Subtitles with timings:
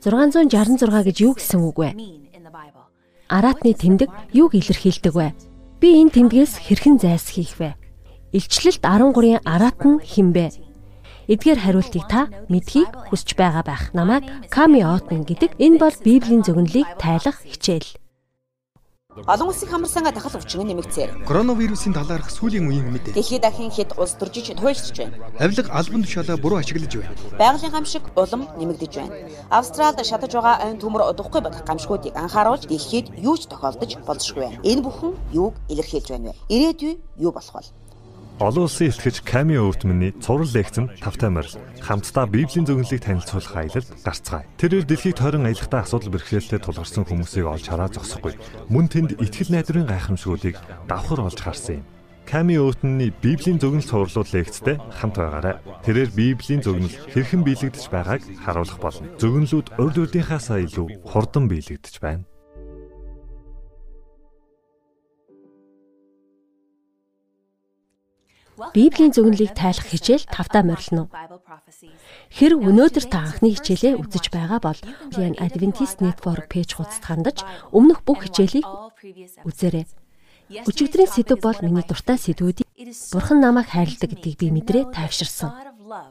[0.00, 1.90] 666 гэж юу гэсэн үг вэ?
[3.28, 5.36] Аратны тэмдэг юуг илэрхийлдэг вэ?
[5.78, 7.76] Би энэ тэмдгээс хэрхэн зайлсхийх вэ?
[8.32, 10.50] Илчлэлт 13-ын арат нь хинбэ?
[11.30, 13.92] Эдгээр хариултыг та мэдхийг хүсэж байгаа байх.
[13.94, 17.99] Намайг Ками Отман гэдэг энэ бол Библийн зөвнөлийг тайлах хичээл.
[19.16, 21.26] Олон улсын хамарсанга дахал өвчин нэмэгцээр.
[21.26, 23.14] Коронавирусын талаарх сүүлийн үеийн мэдээ.
[23.18, 25.18] Дэлхийд дахин хэд улс төржиж туйлширч байна.
[25.34, 27.10] Авилга албан тушаалаа буруу ашиглаж байна.
[27.34, 29.14] Байгалийн гамшиг улам нэмэгдэж байна.
[29.50, 34.62] Австралид шатаж байгаа айн төмөр удахгүй болох гамшгуудыг анхааруулж дэлхийд юу ч тохиолдож болзошгүй байна.
[34.62, 36.38] Энэ бүхэн юуг илэрхийлж байна вэ?
[36.54, 37.66] Ирээдүй юу болох вэ?
[38.40, 44.48] Олон улсын ихтгэж Ками Өвтмөний цуврал лекцэн тавтай морил хамтдаа Библийн зөвнөлийг танилцуулах аялалд гарцгаая.
[44.56, 48.40] Тэрээр дэлхийг тойрон аялахдаа асуудал бэрхшээлтэй тулгарсан хүмүүсийг олж хараа зогсохгүй.
[48.72, 50.56] Мөн тэнд итгэл найдварын гайхамшгуудыг
[50.88, 51.86] давхар олж харсан юм.
[52.24, 55.60] Ками Өвтмөний Библийн зөвнөл цувралууд лекцтэй хамт байгаарай.
[55.84, 59.04] Тэрээр Библийн зөвнөл хэрхэн биелэгдэж байгааг харуулах болно.
[59.20, 62.29] Зөвнөлүүд урд урдынхаасаа илүү хурдан биелэгдэж байна.
[68.74, 71.08] Библийн зөвнөлийг тайлах хичээл тавтаа морилно.
[72.28, 74.78] Хэрэг өнөөдөр та анхны хичээлээ үзэж байгаа бол
[75.16, 77.40] Lian Adventist Network пэйж хуудасд хандаж
[77.72, 78.68] өмнөх бүх хичээлийг
[79.48, 79.88] үзээрэй.
[80.66, 82.68] Өчигдрийн сэдв бол миний дуртай сэдвүүдийг
[83.12, 85.52] Бурхан намайг хайрладаг гэдгийг би мэдрээ тайвширсан.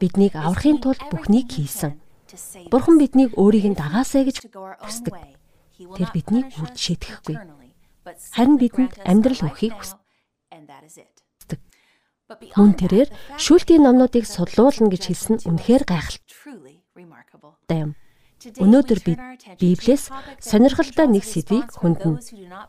[0.00, 1.98] Биднийг аврахын тулд бүхнийг хийсэн.
[2.70, 4.48] Бурхан биднийг өөрийг нь дагаасаа гэж
[4.80, 5.14] хүсдэг.
[5.76, 7.36] Тэр биднийг үрд шийтгэхгүй.
[8.32, 9.99] Харин бидэнд амьдрал өгөхийг хүсдэг.
[12.30, 13.08] Мөн тэрээр
[13.42, 17.98] шүүлтийн номнуудыг судлуулна гэж хэлсэн үнэхээр гайхалтай юм.
[18.40, 19.18] Өнөөдөр бид
[19.60, 22.22] Библиэс сонирхолтой нэг сэдвийг хөндлөн.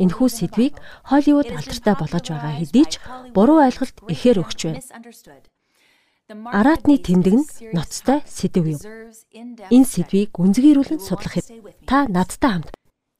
[0.03, 2.99] Энэхүү сэдвийг Холливуд алдартай болгож байгаа хэдий ч
[3.31, 4.81] буруу ойлголт ихээр өгч байна.
[6.51, 8.81] Аратны тэмдэг нь ноцтой сэдв юм.
[9.69, 11.47] Энэ сэдвийг гүнзгийрүүлэн судлах хэд
[11.87, 12.71] та надтай хамт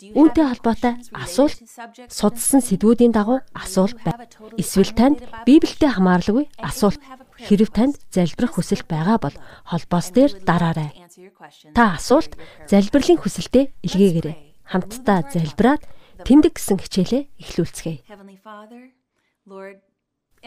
[0.01, 1.61] Үүнтэй холбоотой асуулт
[2.09, 4.25] судалсан сэдвүүдийн дагуу асуулт байна.
[4.57, 6.97] Эсвэл танд Библиэд хамаарлагүй асуулт
[7.37, 9.35] хэрв танд залбирах хүсэл байгаа бол
[9.69, 10.89] холбоос дээр дараарай.
[11.77, 12.33] Та асуулт
[12.65, 14.35] залбирлын хүсэлтэд илгээгээрэй.
[14.65, 15.85] Хамтдаа залбираад
[16.25, 18.01] тэмдэг гэсэн хичээлээ эхлүүлцгээе.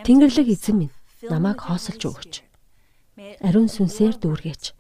[0.03, 0.95] Тэнгэрлэг эзэн минь
[1.31, 2.35] намайг хоосолж өгөөч.
[3.47, 4.75] Ариун сүнсээр дүүргээч.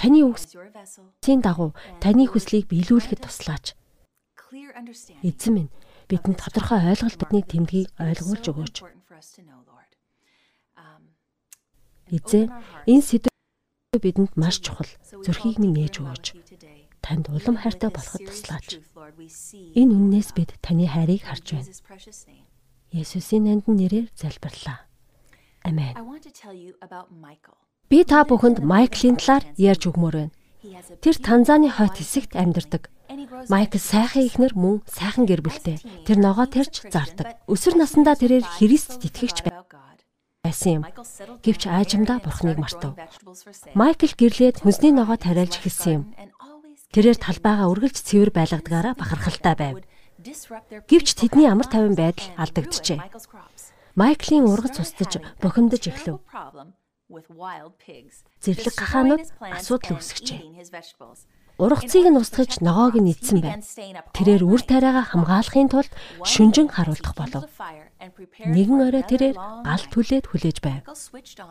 [0.00, 3.76] Таны үгсийн дагуу таны хүслийг биелүүлэхэд туслаач.
[4.52, 5.72] Эзэн минь
[6.12, 8.76] бидэнд тодорхой ойлголт бидний тэмдгийг ойлгуулж өгөөч.
[12.12, 12.52] Эзэн
[12.84, 13.32] энэ сэдв
[13.96, 14.92] бидэнд маш чухал.
[15.24, 16.26] Зүрхийг минь ээж өгөөч.
[17.00, 18.68] Танд улам хайртай болоход туслаач.
[19.72, 21.72] Энэ үннээс бид таны хайрыг харж байна.
[22.92, 24.84] Есүсийн нандин нэрээр залбирлаа.
[25.64, 25.96] Амен.
[27.88, 30.34] Би та бүхэнд Майклийн талаар ярьж өгмөр байна.
[31.02, 32.86] Тэр Танзаны хойд хэсэгт амьдардаг.
[33.50, 35.82] Майкл сайхан ихнэр мөн сайхан гэр бүлтэй.
[36.06, 37.42] Тэр ногоо тарьж зардаг.
[37.50, 39.42] Өсвөр насндаа тэрээр Христ итгэгч
[40.46, 40.82] байсан юм.
[41.42, 42.94] Гэвч аажимдаа бурхныг мартав.
[43.74, 46.04] Майкл гэрлээд хүнсний ногоо тариалж эхэлсэн юм.
[46.94, 49.76] Тэрээр талбайгаа үргэлж цэвэр байлгадгаараа бахархалтай байв.
[50.86, 53.02] Гэвч тэдний амар тайван байдал алдагджээ.
[53.98, 56.22] Майклийн ургац устж бухимдаж эхлэв.
[57.12, 60.40] Зэрлэг гахаанууд асуудал үүсгэжээ.
[61.60, 63.60] Ургацыг нь устгаж ногоог нь идсэн байна.
[64.16, 65.92] Тэрээр үр тариагаа хамгаалахын тулд
[66.24, 67.44] шүнжин харуулдах болов.
[68.40, 70.80] Нэгэн орой тэрээр гал түлээд хүлээж байв.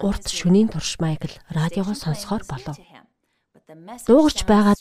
[0.01, 2.77] Урт шөнийн турш Майкл радиогоо сонсохоор болов.
[4.09, 4.75] Дуугарч байгаа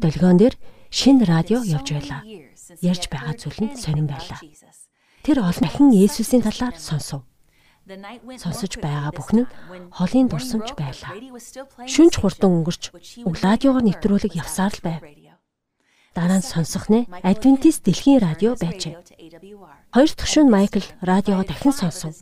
[0.00, 0.56] долгион дээр
[0.88, 2.24] шинэ радио явж байлаа.
[2.80, 4.40] Ярьж байгаа зүйл нь сонирн байлаа.
[5.22, 7.22] Тэр олон дахин Есүсийн талаар сонсов
[8.40, 9.50] сонсож байгаа бүхэн нь
[9.92, 11.12] холын дурсамж байлаа.
[11.84, 12.82] Шүнж хурдан өнгөрч
[13.44, 15.02] радиогоор нэвтрүүлэг явсаар л байв.
[16.14, 18.94] Дараа нь сонсох нэ Адвентист дэлхийн радио байжээ.
[19.92, 22.14] Хоёр дахь шөнө Майкл радиогоо дахин сонсов.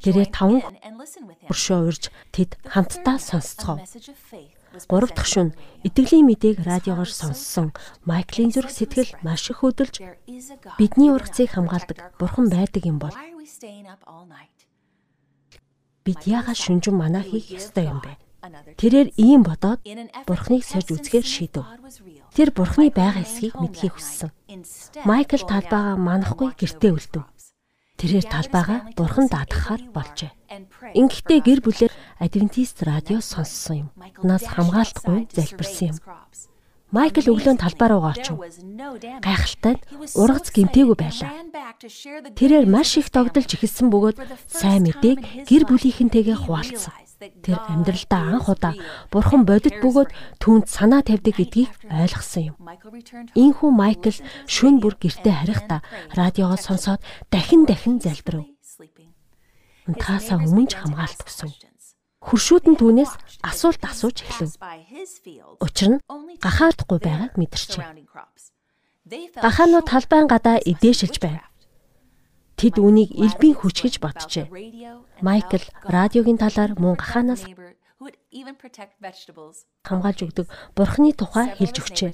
[0.00, 0.62] Тэрээр таван
[1.50, 3.82] хуршоо урьж тэд хамтдаа сонсцгоо.
[4.86, 5.54] Гурав дахь шөнө
[5.86, 7.74] итгэлийн мэдээг радиогоор сонссон
[8.06, 9.98] Майклийн зүрх сэтгэл маш их хөдөлж
[10.78, 13.14] бидний ургацыг хамгаалдаг бурхан байдаг юм бол
[16.04, 18.20] бид яагаад шүнжин манаа хийх ёстой юм бэ?
[18.76, 19.80] Тэрээр ийм бодоод
[20.28, 21.64] бурхныг сольж үзэхээр шийдэв.
[22.36, 24.30] Тэр бурхны байгаа эсхийг мэдхийг хүссэн.
[25.08, 27.24] Майкл талбайгаа манахгүй гэртээ үлдэв.
[27.96, 30.32] Тэрээр талбайгаа бурхан даатгахаар болжээ.
[30.92, 33.88] Ингэхдээ гэр бүлээр Адвентист радио сонссон юм.
[34.20, 35.98] Нас хамгаалтгүй залбирсан юм.
[36.94, 38.38] Майкл өглөө талбай руу очив.
[39.18, 39.82] Гайхалтай
[40.14, 41.30] ургац гимтээгүй байлаа.
[42.38, 46.94] Тэрээр маш их догдолж эхэлсэн бөгөөд сайн мэдээг гэр бүлийнхэнтэйгээ хуваалцсан.
[47.42, 48.74] Тэр амьдралдаа анх удаа
[49.10, 52.56] бурхан бодит бөгөөд түүнд санаа тавьдаг гэдгийг ойлгосон юм.
[53.34, 54.14] Ийхүү Майкл
[54.46, 55.80] шүн бүр гэртээ харихдаа
[56.14, 57.02] радиогоо сонсоод
[57.32, 58.46] дахин дахин залбирав.
[59.98, 61.73] Таасаа өмнө ч хамгаалт өгсөн.
[62.24, 63.12] Хуршүүд нь түүнээс
[63.44, 64.56] асуулт асууж эхлэв.
[65.60, 66.02] Учир нь
[66.40, 67.84] гахаардахгүй байгааг мэдэрчээ.
[69.44, 71.44] Гахаанууд талбайн гадаа эдээшилж байв.
[72.56, 74.48] Тэд үүнийг элбийн хүч гэж боджээ.
[75.20, 77.44] Майкл радиогийн талаар мөн гахаанаас
[79.84, 82.10] хамгаалж өгдөг бурхны тухай хэлж өгчээ.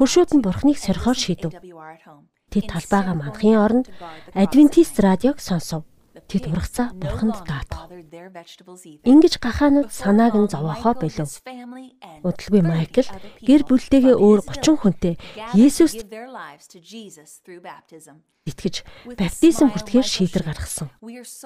[0.00, 1.52] Хуршүүд нь бурхныг сорхоор шийдэв.
[2.50, 3.86] Тэд талбайгаа мандахын оронд
[4.32, 5.84] Адвентист радиог сонсов.
[6.14, 7.90] Тэд ургацаа бурханд даатав.
[9.02, 11.42] Ингиж гахаанууд санааг нь зовоохоо болов.
[12.22, 13.08] Удалгүй Майкл
[13.42, 15.14] гэр бүлтэйгээ өөр 30 хүнтэй
[15.58, 16.06] Есүст
[18.46, 18.74] итгэж
[19.18, 20.88] баптизм хүртэхээр шийдвэр гаргасан.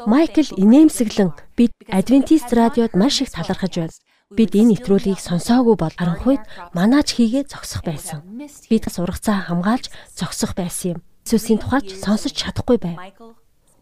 [0.04, 3.96] Майкл инээмсэглэн бид Адвентист радиод маш их талархаж байна.
[4.28, 6.44] Бид энэ нэвтрүүлгийг сонсоогүй бол харанхуйд
[6.76, 8.20] манаач хийгээ зогсох байсан.
[8.68, 11.00] Бид сургацаа хамгаалж зогсох байсан юм.
[11.24, 12.96] Иесусийн тухайч сонсож чадахгүй байв.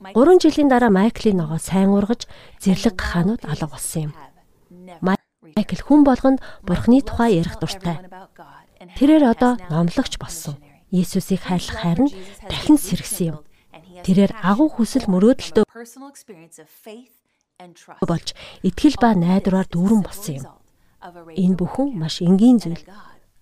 [0.00, 2.28] 3 жилийн дараа Майклийн ногоо сайн ургаж
[2.60, 4.12] зэрлэг гахаанууд алга болсон юм.
[5.00, 8.04] Майкл хүн болгонд Бурхны тухай ярих дуртай.
[9.00, 10.60] Тэрээр одоо номлогч болсон.
[10.93, 12.14] Есүсийг хайрлах хайр нь
[12.44, 13.38] дахин сэргсэн юм.
[14.04, 15.64] Тэрээр агуу хүсэл мөрөөдөлтөө
[18.04, 18.28] болж
[18.69, 20.46] итгэл ба найдвараар дүүрэн болсон юм.
[21.32, 22.84] Энэ бүхэн маш энгийн зүйл.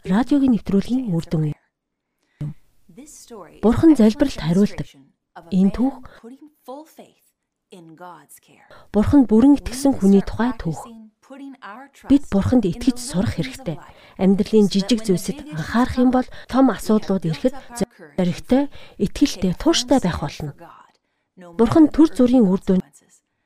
[0.06, 1.58] Радиогийн нэвтрүүлгийн үр дүн юм.
[3.58, 4.86] Бурхан залбиралд хариулдаг.
[5.50, 5.98] Энэ түүх
[8.92, 10.80] Бурханд бүрэн итгэсэн хүний тухай түүх.
[12.08, 13.76] Бид Бурханд итгэж сурах хэрэгтэй.
[14.16, 17.54] Амьдралын жижиг зүйлсэд анхаарах юм бол том асуудлууд ирэхэд
[18.16, 20.56] зоригтой, итгэлтэй, тууштай байх болно.
[21.36, 22.80] Бурхан төр зүрийн үр дүн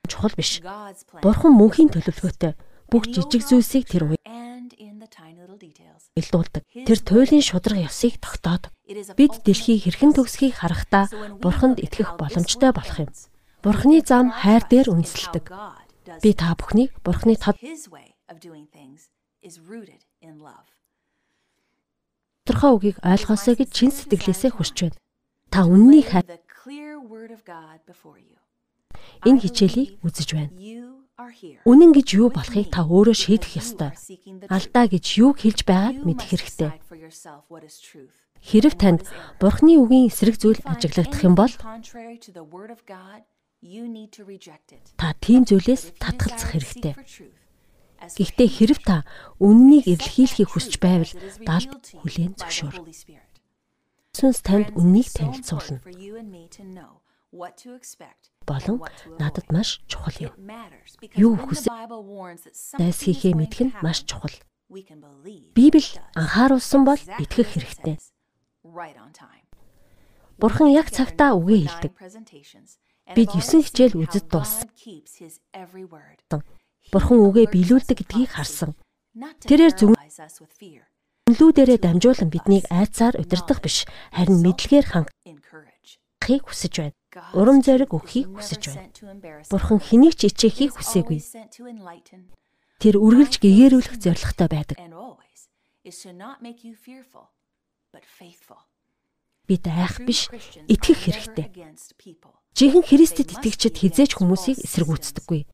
[0.06, 0.62] чухал биш.
[1.18, 2.54] Бурхан мөнхийн төлөвлөгөөтэй
[2.86, 4.18] бүх жижиг зүйлсийг тэр үе
[6.18, 6.62] илдүүлдэг.
[6.86, 8.72] Тэр туйлын шудраг ёсыг тогтоодог.
[9.18, 11.06] Бид дэлхийг хэрхэн төгсхийг харахтаа
[11.42, 13.10] Бурханд итгэх боломжтой болох юм.
[13.62, 15.44] Бурхны зам хайр дээр үндэслэдэг.
[16.22, 17.56] Би та бүхнийг Бурхны тод
[22.48, 24.98] тодорхой үгийг ойлгосоо гэж чин сэтгэлээсээ хүсэж байна.
[25.52, 26.24] Та үннийг хайр.
[29.28, 30.52] Энэ хичээлийг үзэж байна.
[31.18, 33.90] Үнэн гэж юу болохыг та өөрөө шийдэх ёстой.
[34.46, 36.70] Алдаа гэж юу хэлж байгааг мэдэх хэрэгтэй.
[38.38, 39.02] Хэрв танд
[39.42, 41.50] Бурхны үгийн эсрэг зүйл ажиглагдах юм бол
[44.94, 46.94] та тийм зүйлээс татгалзах хэрэгтэй.
[47.98, 49.02] Гэхдээ хэрв та
[49.42, 51.12] үннийг эрэлхийлэхийг хүсэж байвал
[51.42, 52.78] даалд хүлээн зөвшөөр.
[54.14, 55.82] Сүнс танд үннийг танилцуулна
[57.32, 58.80] болон
[59.20, 60.32] надад маш чухал юм.
[61.14, 61.68] Юу хүсэж
[63.04, 64.32] хийхээ мэдэх нь маш чухал.
[65.56, 65.84] Библи
[66.16, 67.96] анхааруулсан бол итгэх хэрэгтэй.
[70.40, 71.92] Бурхан яг цагтаа үгээ хэлдэг.
[73.16, 74.68] Бид 9 хичээл үзэж дууссан.
[76.92, 78.72] Бурхан үгээ биелүүлдэг гэдгийг харсан.
[79.44, 79.92] Тэрээр зөв
[81.28, 83.84] Үнлүүдэрээ дамжуулан биднийг айцаар удирдах биш,
[84.16, 84.86] харин мэдлэгээр
[86.28, 86.98] хангахыг хүсэж байна
[87.32, 88.92] урам зориг өгөхийг хүсэж байна.
[89.48, 91.24] Бурхан хэнийг ч ичээхийг хүсээгүй.
[92.78, 94.76] Тэр үргэлж гэгэрүүлэх зорилготой байдаг.
[99.48, 100.28] Бид айх биш,
[100.68, 101.48] итгэх хэрэгтэй.
[102.52, 105.48] Жинхэнэ Христэд итгэгчид хизээч хүмүүсийг эсэргүүцдэггүй.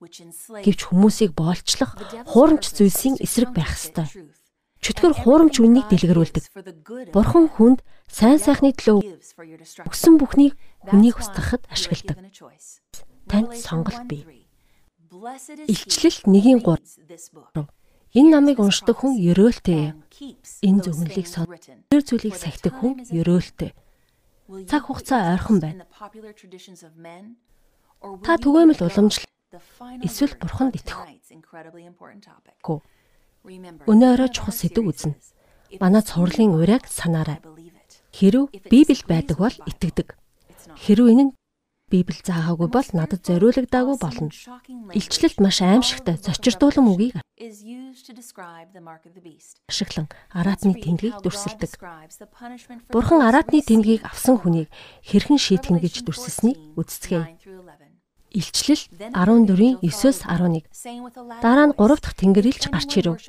[0.67, 1.95] Гэвч хүмүүсийг боолчлох
[2.27, 4.11] хуурамч зүйлсийн эсрэг байх ёстой
[4.85, 6.45] чөтгөр хуурамч үннийг дэлгэрүүлдэг.
[7.09, 9.17] Бурхан хүнд сайн сайхны төлөө
[9.89, 12.21] өгсөн бүхнийг хүнийг устгахад ашигладаг.
[13.25, 14.29] Танд сонголт бий.
[15.73, 17.65] Илчлэл 1:3.
[18.13, 19.97] Энэ намыг уншдаг хүн ёроолтой.
[20.61, 21.49] Энэ зөвнөлийг сон.
[21.89, 23.73] Тэр зүйлийг сахидаг хүн ёроолтой.
[24.69, 25.89] Цаг хугацаа ойрхон байна.
[28.21, 29.33] Та түгээмэл уламжлал
[30.05, 31.01] эсвэл бурханд итгэх.
[32.61, 32.79] Гүү
[33.45, 35.21] Өнөө орой чухал сэдв үзнэ.
[35.77, 37.45] Манай цувралын ураг санаарай.
[38.17, 40.17] Хэрв Библи байдаг бол итгэдэг.
[40.81, 41.33] Хэрв энэ нь
[41.93, 44.33] Библи заагаагүй бол надад зориулагдаагүй болно.
[44.97, 47.15] Илчлэлт маш аимшигтай зочирдуулан үгийг
[49.69, 51.73] ашиглан араатны тэмдгийг дүрсэлдэг.
[52.89, 54.73] Бурхан араатны тэмдгийг авсан хүнийг
[55.05, 57.29] хэрхэн шийтгэн гэж дүрсэлснийг үздцгээе.
[58.35, 58.83] Илчлэл
[59.15, 60.67] 14-ийн 9-с 11.
[61.39, 63.23] Дараа нь 3 дахь тэнгэрлэгч гарч ирэв.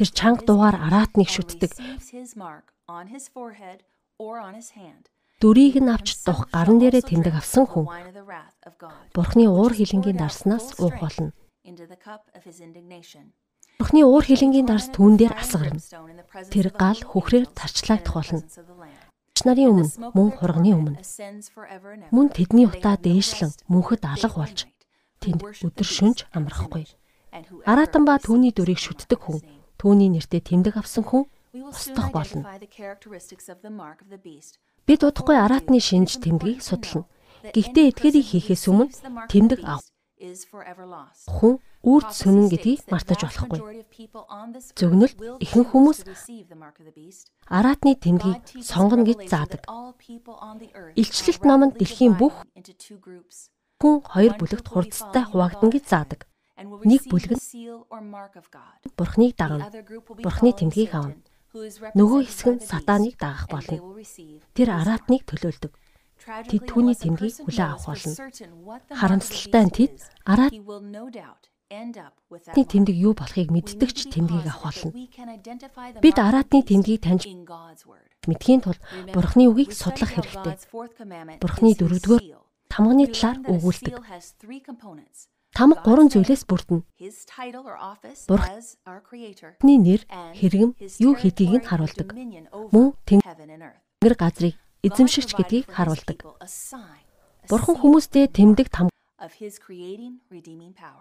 [0.00, 1.76] Тэр чанга дугаар араатныг шүтдэг.
[5.40, 7.84] Дүрийг нь авч дух гарн дээрээ тэмдэг авсан хүн.
[9.12, 11.36] Бурхны уур хилэнгийн дарснаас уух болно.
[13.76, 15.84] Бурхны уур хилэнгийн дарс түүн дээр асгарна.
[16.48, 18.40] Тэр гал хөхрээр тарчлагдах болно.
[19.44, 21.00] Нарын өмнө мөн хурганы өмнө
[22.14, 24.64] мөн тэдний утаа дээшлэн мөнхөд алга болж
[25.20, 26.86] тэнд өдөр шөнж амрахгүй.
[27.68, 29.40] Аратан ба түүний дүрийг шүтдэг хүн
[29.76, 32.46] түүний нэртэй тэмдэг авсан хүн устгах болно.
[34.86, 37.04] Бид удахгүй аратны шинж тэмдгийг судална.
[37.52, 38.92] Гэхдээ эдгээрийг хийхээс өмнө
[39.28, 39.82] тэмдэг ав.
[40.16, 41.54] Хүн
[41.84, 43.60] үрд сүнэн гэдгийг мартаж болохгүй.
[44.72, 45.12] Зөвнөл
[45.44, 45.98] ихэнх хүмүүс
[47.52, 49.62] аратны тэмдгийг сонгоно гэж заадаг.
[50.96, 52.32] Илчлэлт номонд дэлхийн бүх
[53.76, 56.20] хүн хоёр бүлэгт хурцтай хуваагдана гэж заадаг.
[56.56, 57.44] Нэг бүлэг нь
[58.96, 59.68] Бурхныг дагна.
[60.24, 61.20] Бурхны тэмдгийг авна.
[61.92, 63.76] Нөгөө хэсэг нь сатаныг дагах болно.
[64.56, 65.72] Тэр аратныг төлөөлдөг.
[66.24, 68.14] Тэд түүний тэмдгийг хүлээн авах болно.
[68.90, 69.92] Харамсалтай нь тэд
[70.24, 70.62] аратны
[72.66, 74.90] тэмдэг юу болохыг мэддэг ч тэмдгийг авах болно.
[76.00, 77.26] Бид аратны тэмдгийг таньж
[78.26, 78.80] мэдхийн тулд
[79.14, 80.56] Бурхны үгийг судлах хэрэгтэй.
[81.42, 82.24] Бурхны дөрөвдүгээр
[82.70, 83.94] тамганы талаар өгүүлдэг.
[85.56, 86.84] Тамга гурван зүйлээс бүрдэнэ.
[88.28, 90.02] Бурхны нэр,
[90.36, 90.70] хэрэгэм,
[91.00, 92.12] юу хийдгийг нь харуулдаг.
[92.12, 96.18] Мөн тэнгэр газрыг эзэмшигч гэдгийг харуулдаг.
[97.48, 98.92] Бурхан хүмүүстэй тэмдэг тамга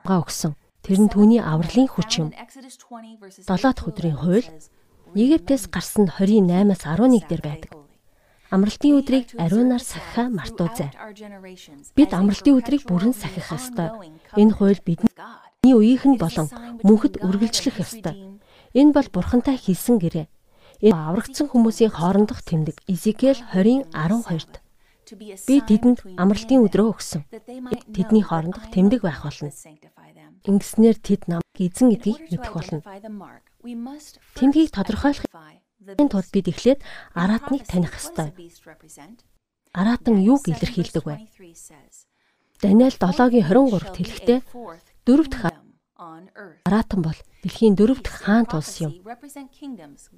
[0.06, 0.54] өгсөн.
[0.86, 2.30] Тэр нь түүний авралын хүч юм.
[2.30, 4.46] 7 дахь өдрийн хууль
[5.16, 7.72] Египтээс гарсан 28-аас 11 дээр байдаг.
[8.54, 10.92] Амралтын өдрийг ариунаар сахихаа мартуузай.
[11.98, 13.90] Бид амралтын өдрийг бүрэн сахих ёстой.
[14.38, 16.48] Энэ хууль бидний үеийнхэн болон
[16.86, 18.38] мөнхөд үргэлжлэх ёстой.
[18.78, 20.30] Энэ бол бурхантай хийсэн гэрээ.
[20.82, 24.64] Энэ аврагдсан хүмүүсийн хоорондох тэмдэг Изекэл 20:12-д
[25.46, 27.22] Би тэдэнд амралтын өдрөө өгсөн.
[27.94, 29.54] Тэдний хоорондох тэмдэг байх болно.
[30.50, 32.82] Ингэснээр тэд нам эзэн гэдгийг мэдэх болно.
[34.34, 35.30] Тэмдгийг тодорхойлох
[35.86, 36.82] Энэ тулд бид эхлээд
[37.14, 38.34] аратныг таних ёстой.
[39.70, 41.16] Аратан юуг илэрхийлдэг вэ?
[42.62, 44.40] Даниэл 7-гийн 23-т хэлэхдээ
[45.06, 45.44] дөрөв дэх
[46.68, 49.00] Аратан бол дэлхийн дөрөв дэх хаан тулс юм.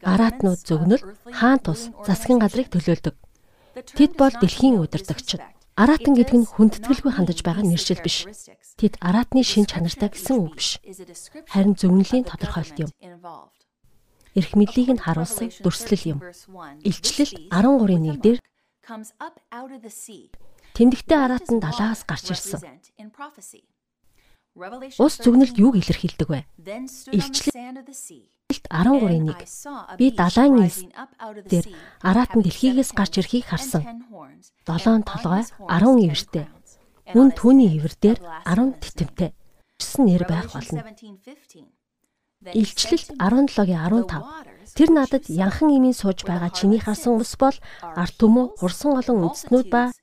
[0.02, 1.04] Аратнууд зөгнөл
[1.38, 3.16] хаан тулс засгийн газрыг төлөөлдөг.
[3.98, 5.42] Тэд бол дэлхийн удирдагчид.
[5.78, 8.26] Аратан гэдэг нь хүндэтгэлгүй хандаж байгаа нэршил биш.
[8.82, 10.82] Тэд Аратны шин чанартай гэсэн үг биш.
[11.54, 12.90] Харин зөгнөлийн тодорхойлт юм
[14.38, 16.20] эрх мэдлийг нь харуулсан дүрслэл юм.
[16.86, 18.40] Илчлэл 13-ийн 1 дээр
[20.78, 22.62] Тэмдэгтэй араатан далаагаас гарч ирсэн.
[24.58, 26.42] Ус зүгнэлт юуг илэрхийлдэг вэ?
[27.14, 27.54] Илчлэлт
[28.74, 30.82] 13-ийн 1 Би далайн ис
[31.46, 31.66] дээр
[32.02, 33.86] араатан дэлхийгээс гарч ирэхийг харсан.
[34.66, 36.46] 7 толгой 10 ивэртэй.
[37.14, 39.30] Мөн түүний ивэр дээр 10 титэмтэй.
[39.78, 40.82] Гэсэн нэр байх болно.
[42.50, 44.74] Илчлэлт 17-гийн 15.
[44.74, 49.68] Тэр надад янхан имийн сууж байгаа чиний харсан ус бол арт түмүү хурсан олон үндэстнүүд
[49.70, 49.94] ба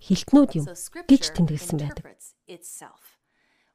[0.00, 0.66] хилтнүүд юм
[1.10, 2.04] гэж тэмдэглэсэн байдаг.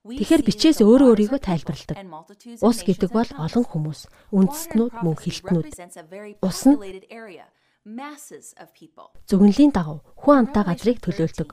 [0.08, 1.98] Тэгэхээр бичээс өөрөө өөрийгөө тайлбарладаг.
[2.64, 5.68] Ус гэдэг бол олон хүмүүс, үндэстнүүд мөн хилтнүүд.
[6.40, 6.80] Ус нь
[9.28, 11.50] зөвнөлийн дагуу хүн амтай газрыг төлөөлдөг.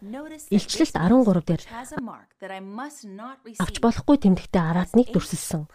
[0.00, 1.62] Илчлэлт 13 дээр
[3.60, 5.68] авч болохгүй тэмдэгтэй араатныг дүрсэлсэн.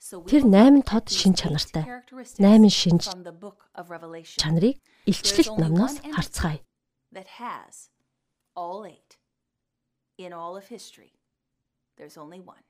[0.00, 1.84] Тэр 8 тод шин чанартай.
[2.40, 3.04] 8 шинж
[4.40, 6.64] чанарыг илчлэлт номноос харцгаая.
[10.16, 11.12] In all of history
[11.96, 12.64] there's only one.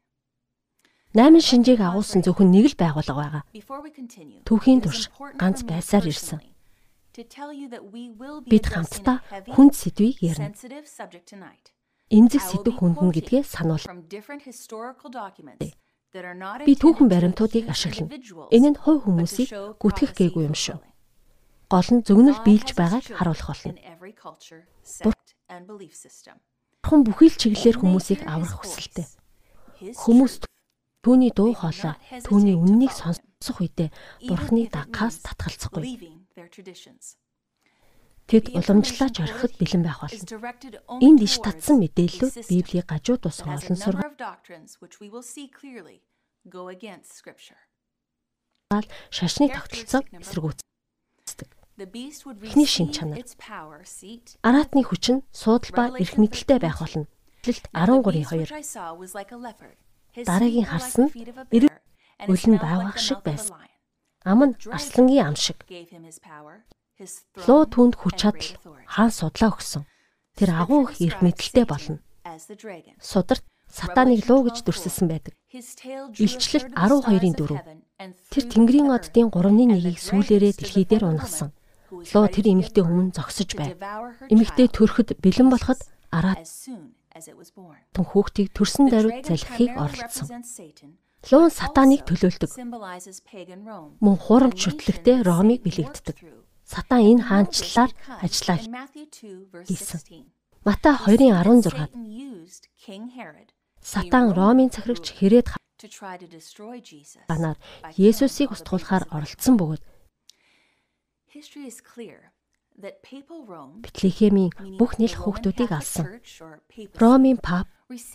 [1.15, 3.43] Найман шинжийг агуулсан зөвхөн нэг л байгууллага байгаа.
[4.47, 6.39] Түүхийн турш ганц байсаар ирсэн.
[8.47, 9.19] Бид хамтдаа
[9.55, 10.55] хүнд сэдвийг ярина.
[12.11, 13.83] Эмзэг сэдв хүндэн гэдгээ сануул.
[16.11, 18.19] Би түүхэн баримтуудыг ашиглана.
[18.51, 20.83] Энэ нь хувь хүмүүсийг гүтгэх гээгүй юм шүү.
[21.71, 23.79] Гол нь зөгнөл биелж байгааг харуулах болно.
[26.83, 29.07] Бурхан бүхий л чиглэлээр хүмүүсийг аврах хүсэлтэй.
[29.95, 30.43] Хүмүүс
[31.07, 31.95] түүний дуу хоолой,
[32.27, 33.95] түүний үннийг сонсох үедээ
[34.27, 35.87] Бурханы дагахаас татгалзахгүй.
[38.31, 40.23] Тэд уламжлаач орхиход бэлэн байх болно.
[41.03, 44.15] Энд иш татсан мэдээллүүд Библийн гажууд ус олон сургаал
[49.11, 51.51] шашны тогтолцоог эсэргүүцдэг.
[52.47, 53.19] Эхний шин чанар.
[54.47, 57.11] Аратны хүч нь суудал ба эрх мэдэлтэй байх болно.
[57.43, 58.47] Эхлэлт 13:2.
[60.23, 61.67] Дараагийн харсан нь
[62.31, 63.59] өлн байвах шиг байсан.
[64.23, 65.59] Ам нь арслангийн ам шиг.
[67.47, 68.51] Луу түнд хүч чадал
[68.85, 69.85] хаан судлаа өгсөн.
[70.37, 72.01] тэр агуу их эрх мэдэлтэй болно.
[73.01, 75.35] Сударт сатаныг луу гэж дүрсэлсэн байдаг.
[75.53, 77.61] Илчлэлт 12-ын 4.
[78.33, 81.53] Тэр Тэнгэрийн оддын 3-ны 1-ийг сүүлээрээ дэлхий дээр унагсан.
[81.93, 83.77] Луу тэр эмэгтэй өмнө зогсож байв.
[84.33, 86.47] Эмэгтэй төрөхөд бэлэн болоход араад
[87.93, 90.27] тун хүүхдийг төрсөн даруйд залхихыг оролдсон.
[91.29, 92.49] Луун сатаныг төлөөлдөг.
[94.01, 96.17] Мөн хурамч шүтлэгтэй Ромыг бэлэгддэг.
[96.71, 97.91] Сатан энэ хаанчлалаар
[98.25, 98.59] ажиллаа
[99.67, 100.01] хийсэн.
[100.67, 101.91] Матай 2:16-д
[103.93, 105.49] Сатан Ромын захирагч хэрээд
[107.31, 107.59] банаар
[108.09, 109.83] Есүсийг устгуулахаар оролцсон бөгөөд
[113.85, 116.07] Бэтлехемийн бүх нэл хүүхдүүдийг алсан.
[117.03, 117.67] Ромын пап,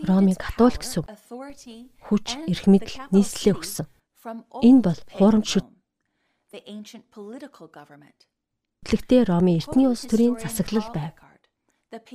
[0.09, 1.03] Ромын католик сүм
[2.07, 3.87] хүч эрх мэдэл нийслэлээ өгсөн.
[4.63, 5.59] Энэ бол хуурамч
[8.85, 11.17] Хөтлөгтэй Ромын эртний улс төрийн засаглал байв.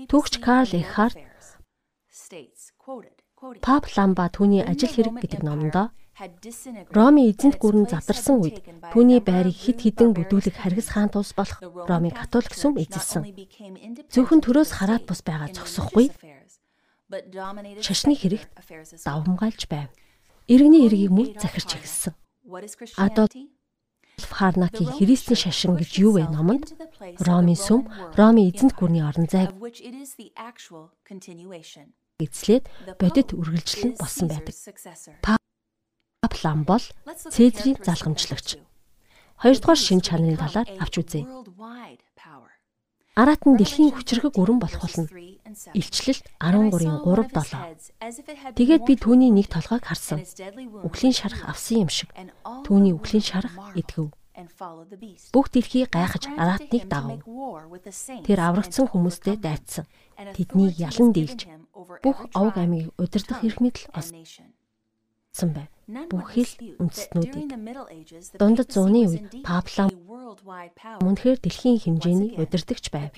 [0.06, 1.18] Түүхч Карл Эхард
[3.58, 5.90] Пап Ламба түүний ажил хэрэг гэдэг номондоо
[6.94, 8.62] Ромын эзэнт гүрэн задарсан үед
[8.94, 13.26] түүний байрыг хид хідэн бүдүүлэг харгас хаан тус болох Ромын католик сүм эзэлсэн.
[14.06, 16.14] Зөвхөн төрөөс хараад бус байгаа зогсохгүй.
[17.82, 18.46] Шашны хэрэгт
[19.02, 19.90] давмгайлж байв.
[20.46, 22.14] Иргэний эргийг мөн захирч эхэлсэн.
[22.94, 23.34] Адолф
[24.26, 26.74] Харнаки Христийн шашин гэж юу вэ номонд
[27.20, 29.54] Ромын сүм, Ромын эзэнт гүрний орон зайг
[32.20, 32.64] эзлээд
[33.00, 34.54] бодит үргэлжлэн болсон байдаг.
[36.20, 36.84] Паплам бол
[37.32, 38.60] Цэзрийн залгамжлагч.
[39.40, 41.24] Хоёрдугаар шин чанарын талаар авч үзье.
[43.16, 45.08] Араат нь дэлхийн хүчрхэг өрн болох болно.
[45.74, 48.54] Илчлэлт 13-ын 3-7.
[48.54, 50.22] Тэгээд би түүний нэг толгойг харсан.
[50.86, 52.10] Үхлийн шарах авсан юм шиг.
[52.66, 54.14] Түүний үхлийн шарах эдгэв.
[55.34, 57.20] Бүх дэлхий гайхаж араатныг дагав.
[58.24, 59.84] Тэр аврагдсан хүмүүстэй дайцсан.
[60.16, 61.44] Тэднийг ялан дийлж
[62.04, 65.68] бүх овг амийг удирдах эрх мэдэл олсон байв.
[65.90, 67.50] Бүхэл үндэстнүүдийг
[68.38, 69.90] дундад зууны үед Паплам
[71.04, 73.10] мөнхөр дэлхийн хэмжээний удирдагч байв.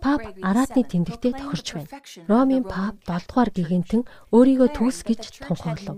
[0.00, 1.90] Пап Аратны тэмдэгтээ тохирч байна.
[2.30, 4.02] Ромын пап 7 дугаар гигантэн
[4.32, 5.96] өөрийгөө төгс гэж тунхаглав.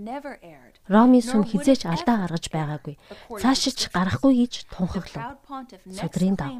[0.89, 2.99] Ромын сүм хизээч алдаа гаргаж байгаагүй.
[3.41, 5.39] Цаашиж гарахгүй гэж тунхаглав.
[5.87, 6.51] Судрын дав.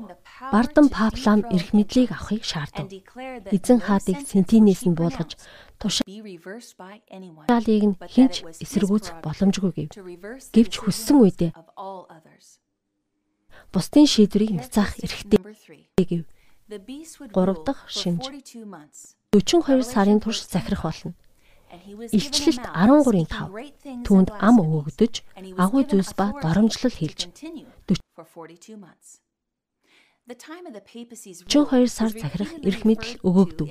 [0.53, 2.87] Бардан паплам эрх мэдлийг авахыг шаардав.
[3.51, 5.35] Эзэн хаадыг сентинээс нь буулгаж
[5.81, 9.89] тушаалыг нь хинч эсэргүүцэх боломжгүй гэв.
[10.55, 11.53] Гэвч хүссэн үедээ
[13.75, 15.43] бусдын шийдвэрийг няцаах эрхтэй
[15.99, 16.23] гэв.
[16.69, 18.25] 3 дахь шинж.
[19.33, 21.15] 42 сарын турш захирах болно.
[22.17, 25.15] Илчлэлт 13-ийн 5 түүнд ам өгөгдөж,
[25.59, 27.29] агуу зүйлс ба доромжлол хийж
[30.27, 33.69] 42 сар захирах эрх мэдэл өгөгдөв.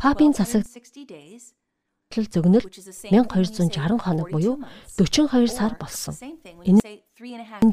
[0.00, 0.64] Папийн засаг
[2.14, 4.56] зөгнөл 1260 хоног буюу
[4.96, 6.14] 42 сар болсон.
[6.64, 6.80] Энэ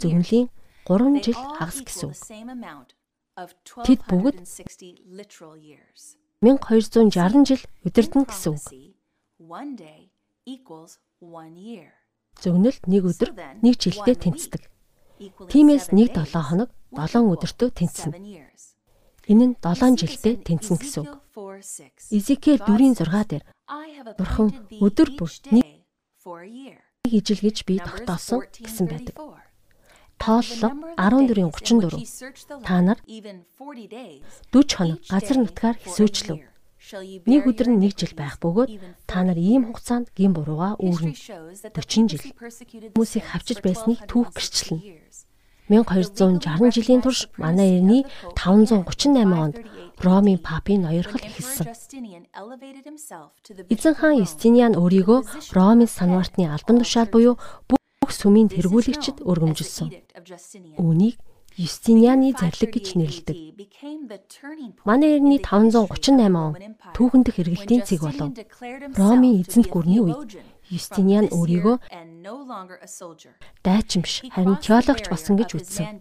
[0.02, 0.52] зөгнөлийн
[0.84, 2.20] 3 жил хагас гэсэн үг.
[3.36, 4.40] Тэд бүгд
[6.40, 8.66] 1260 жил удирдна гэсэн үг.
[12.40, 14.64] Зөгнөлт нэг өдөр нэг жилдээ тэнцдэг.
[15.52, 18.16] Тиймээс нэг 7 хоног 7 өдөртөө тэнцэнэ.
[19.28, 21.20] Энэ нь 7 жилдээ тэнцэнэ гэсэн үг.
[22.16, 23.44] Изекэл 4:6 дээр
[24.16, 25.84] Бурхан өдөр бүр нэг
[27.04, 29.16] ижил гэж би тогтоосон гэсэн байдаг.
[30.18, 36.40] Тооллого 14:34 Та нар 40 хоног газар нутгаар хэсүүчлэв.
[37.26, 38.70] Нэг өдөр нь нэг жил байх бөгөөд
[39.10, 41.18] та нар ийм хугацаанд гин бурууга үүрнэ.
[41.74, 42.24] 40 жил.
[42.94, 45.02] Хүмүүсийг хавчиж байсныг түүх гэрчлэнэ.
[45.70, 48.06] 1260 жилийн турш манай эртний
[48.38, 49.58] 538 онд
[49.98, 51.66] Ромын папын ноёрхол эхэлсэн.
[53.74, 55.20] Эзэн хаан Юстиниан өөрийгөө
[55.58, 57.40] Ромын санвартны албан тушаал буюу
[58.06, 59.90] бүх сүмийн тэргүүлэгчд өргөмжилсөн.
[60.78, 61.18] Үүнийг
[61.58, 63.38] Юстинианы зарлиг гэж нэрлэдэг.
[64.86, 66.54] Манай эртний 538 он
[66.94, 68.30] түүхэндх эргэлтийн цэг болов.
[68.94, 70.38] Ромын эзэнт гүрний үед
[70.70, 71.82] Юстиниан өөрийгөө
[73.66, 75.98] дайчин биш харин теологч болсон гэж үзсэн.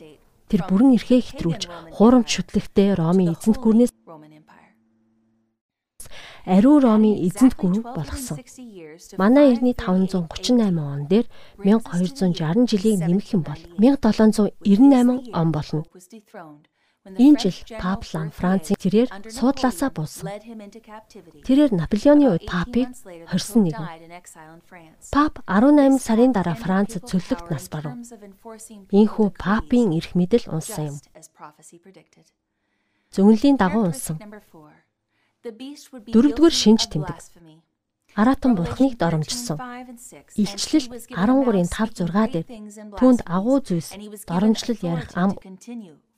[0.53, 1.63] Тэр бүрэн эрхээ хэтрүүлж
[1.97, 3.97] хуурамч шүтлэгтэй Ромын эзэнт гүрнээс
[6.47, 8.39] ариу Ромын эзэнт гүрэн болгосон.
[9.19, 11.27] Манай эртний 538 он дээр
[11.65, 15.83] 1260 жилийг нэмэх юм бол 1798 он болно.
[17.05, 20.25] Энэ жил Пап Лам Францын тэрээр суудлаасаа буусан.
[21.45, 22.89] Тэрээр Наполеоны үед папыг
[23.29, 24.09] хорсон нэгэн.
[25.13, 28.01] Пап 18 сарын дараа Францад цөлөгт нас барав.
[28.89, 30.99] Ийхүү папын эрх мэдэл унсан юм.
[33.13, 34.17] Зөвнлийн дагуу унсан.
[35.45, 37.21] Дөрөвдүгээр шинж тэмдэг.
[38.17, 39.61] Аратан бурхныг доромжсон.
[40.41, 42.47] Илчлэл 13-ын 5 6 дээр
[42.97, 43.93] түүнд агуу зүйлс
[44.25, 45.37] доромжлол ярих ам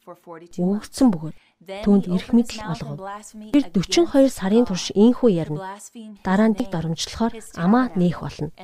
[0.07, 1.37] өгсөн бөгөөд
[1.83, 3.03] түүнд эрх мэдэл олгов.
[3.51, 5.75] Тэр 42 сарын турш ийхүү ярина.
[6.23, 8.55] Дараа нь дэг доромжлохоор амаа нээх болно.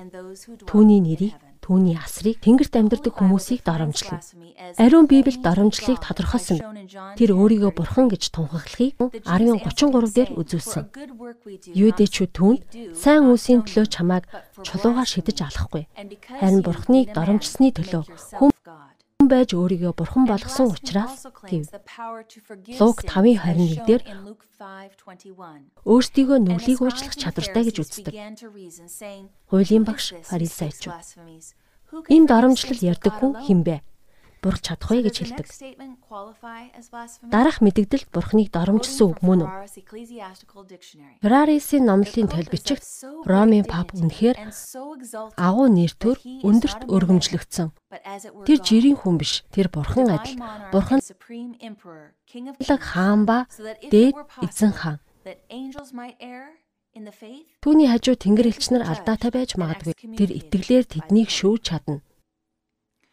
[0.68, 4.18] Түүний нэрийг түүний асрыг тэнгэрт амьдардаг хүмүүсийг доромжлно.
[4.82, 6.58] Ариун Библи доромжлыг тодорхойлсон.
[7.14, 10.84] Тэр өөрийгөө бурхан гэж тунхаглахыг 10:33 дээр үзүүлсэн.
[11.70, 12.60] Юудэчүүд түүнд
[12.98, 14.26] сайн үсийн төлөө чамайг
[14.66, 15.86] чулуугаар шидэж алахгүй.
[16.42, 18.02] Харин бурханыг доромжсны төлөө
[19.32, 21.64] байж өөрийгөө бурхан болгосон учраас гэв.
[22.80, 24.02] Лук 5:21 дээр
[25.88, 28.14] өөрсдийгөө нүглийг уучлах чадвартай гэж үздэг.
[29.48, 30.92] Хуулийн багш фарисеучуд.
[32.12, 33.80] Энэ доромжлол ярддаг хүн хинбэ?
[34.42, 35.46] Бурх чадахгүй гэж хэлдэг.
[37.30, 39.50] Дараах мэдэгдэлд бурхныг доромжсон үг мөн үү?
[41.22, 42.82] Феррарисийн номлолын толбичигт
[43.22, 44.36] Ромын пап үнэхээр
[45.38, 47.70] агуу нэртөр өндөрт өргөмжлөгдсөн.
[48.42, 49.46] Тэр жирийн хүн биш.
[49.54, 50.42] Тэр бурхан адил.
[50.74, 51.00] Бурхан
[52.82, 53.46] хаан ба
[53.94, 54.98] дээд эзэн хаан.
[57.62, 59.94] Түүний хажуу тэнгэр элчнэр алдаатай байж магадгүй.
[60.18, 62.04] Тэр итгэлээр тэднийг шүүж чадна.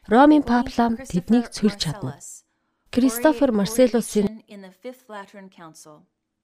[0.10, 2.18] Ромын паплам тэднийг цөлж чадна.
[2.90, 4.42] Кристофер Марселосын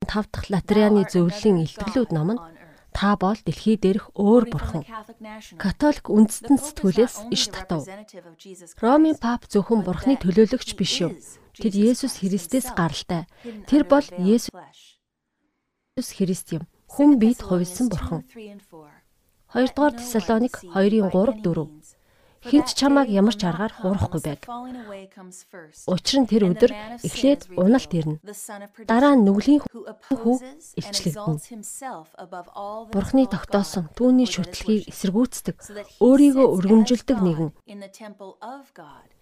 [0.05, 2.43] 5 дахь Латераны зөвлөлийн илтгэлүүд ном нь
[2.93, 4.85] та бол дэлхий дээрх өөр бурхан.
[5.57, 7.89] Католик үндэстэн сэтгүүлээс иш татав.
[8.85, 11.17] Ромын пап зөвхөн бурханы төлөөлөгч биш юм.
[11.57, 13.25] Тэд Есүс Христээс гаралтай.
[13.65, 14.53] Тэр бол Есүс
[16.13, 16.69] Христ юм.
[16.93, 18.21] Хүн биед хувилсан бурхан.
[19.57, 21.94] 2 дугаар Тесалоник 2-ын 3 4
[22.45, 24.41] хинт чамааг ямар ч аргаар хуурахгүй байг.
[25.89, 28.21] Учир нь тэр өдөр эхлээд уналт ирнэ.
[28.85, 30.35] Дараа нь нүглийн хүү
[30.79, 31.41] илчлэгдэнэ.
[32.93, 35.57] Бурхны тогтоосон түүний шүтлгийг эсэргүүцдэг,
[35.99, 37.49] өөрийгөө өргөмжилдэг нэгэн.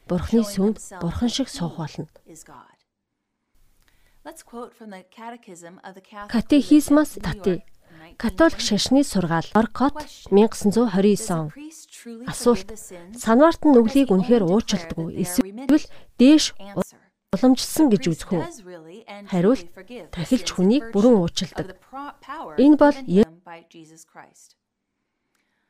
[0.09, 2.07] Бурхны сүмд бурхан шиг суух болно.
[6.33, 7.63] Катехизмас тати
[8.17, 9.95] Католик шашны сургаал Оркот
[10.31, 11.51] 1929 он.
[12.27, 12.67] Асуулт:
[13.15, 15.85] Санварт нь нүглийг үнэхээр уучилдаггүй эсвэл
[16.19, 16.53] дээш
[17.33, 18.43] уламжлсан гэж үзэх үү?
[19.31, 19.67] Хариулт:
[20.13, 21.79] Тахилч хүнийг бүрэн уучилдаг.
[22.59, 22.97] Энэ бол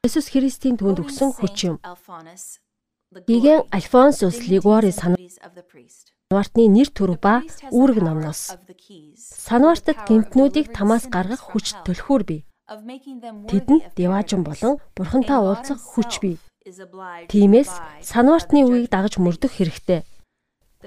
[0.04, 1.78] Есүс Христийн түүнд өгсөн хүч юм.
[3.30, 5.22] Гигэн Альфонсус Лигуори санварт
[6.34, 8.58] Санвартны нэр төр ба үүрэг номноос
[9.22, 12.42] Санвартад гимтнүүдийг тамаас гаргах хүч төлхүүр бий.
[12.66, 16.36] Тэдэнд деважин болон бурхантай уулзах хүч бий.
[17.30, 17.70] Тиймээс
[18.02, 20.02] санвартны үеийг дагаж мөрдөх хэрэгтэй.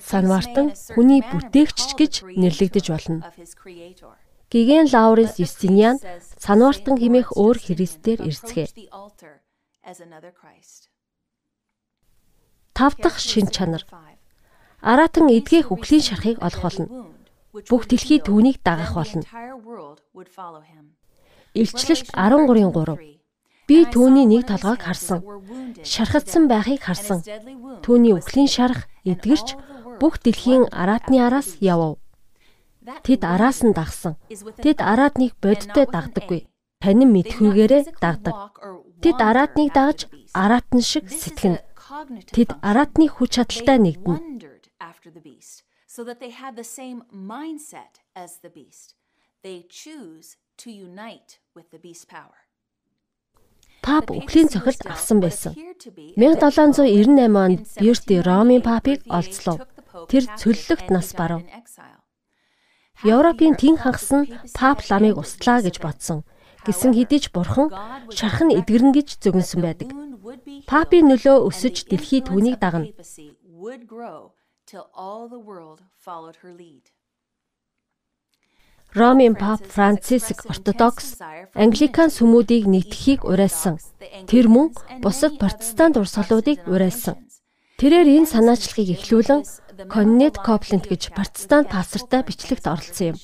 [0.02, 3.30] Санвартан хүний бүтээгч гэж нэрлэгдэж болно.
[4.50, 6.02] Гиген Лауренс Юстиниан
[6.42, 8.66] санвартан химээх өөр Христээр ирцгээ.
[12.74, 13.86] Тав дахь шин чанар
[14.80, 16.86] Аратан эдгэх үхлийн шархыг олох болно.
[17.70, 19.24] Бүх дэлхий түүнийг дагах болно.
[21.56, 23.16] Илчлэлт 13-ын 3.
[23.66, 25.24] Би түүний нэг толгойг харсан.
[25.80, 27.24] Шархагдсан байхыг харсан.
[27.80, 29.56] Түүний үхлийн шарх эдгэрч
[29.96, 31.96] бүх дэлхийн араатны араас явв.
[33.02, 34.20] Тэд араас нь дагсан.
[34.60, 36.46] Тэд араатныг бодтой дагдаггүй.
[36.84, 38.52] Танин мэдхүйгээрээ дагдаг.
[39.00, 41.64] Тэд араатныг дагаж араатн шиг сэтгэнэ.
[42.30, 44.55] Тэд араатны хүч чадалтай нэгдэнэ
[45.06, 48.94] after the beast, so that they have the same mindset as the beast.
[49.42, 52.38] They choose to unite with the beast power.
[53.82, 55.54] Пап үхлийн цохилт авсан байсан.
[56.18, 59.62] 1798 онд Бирти Ромын папыг олзлоо.
[60.10, 61.42] Тэр цөллөгт нас барав.
[63.04, 64.26] Европын тэн хагас нь
[64.58, 66.26] пап ламыг устлаа гэж бодсон.
[66.66, 67.70] Гэсэн хэдий ч бурхан
[68.10, 69.94] шархан эдгэрнэ гэж зөгнсөн байдаг.
[70.66, 72.90] Папийн нөлөө өсөж дэлхий түүнийг дагна
[74.66, 76.90] till all the world followed her lead.
[78.94, 81.20] Ромын пап Франциск ортодокс
[81.54, 83.76] англикан сүмүүдийг нэгтгэхийг уриалсан.
[84.30, 84.72] Тэр мөн
[85.04, 87.14] бусад протестант урсгалуудыг уриалсан.
[87.76, 89.42] Тэрээр энэ санаачлагыг эхлүүлэн
[89.92, 93.16] Коннет Копленд гэж протестант пастортай бичлэгт оролцсон юм.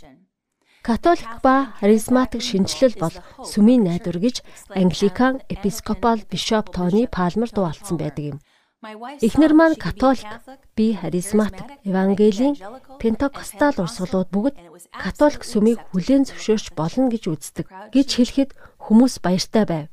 [0.84, 4.44] Католик ба харизматик шинжилэл бол сүмийн найдвар гэж
[4.76, 8.38] англикан епископал бишоп Тони Палмер дуулсан байдаг юм.
[8.82, 10.26] Эхнэр маань католик,
[10.74, 12.58] би харизматик, евангелийн,
[12.98, 14.56] пентекостал урсгалууд бүгд
[14.90, 18.50] католик сүмийг хүлээн зөвшөөрч болно гэж үздэг гэж хэлэхэд
[18.82, 19.86] хүмүүс баяртай байв.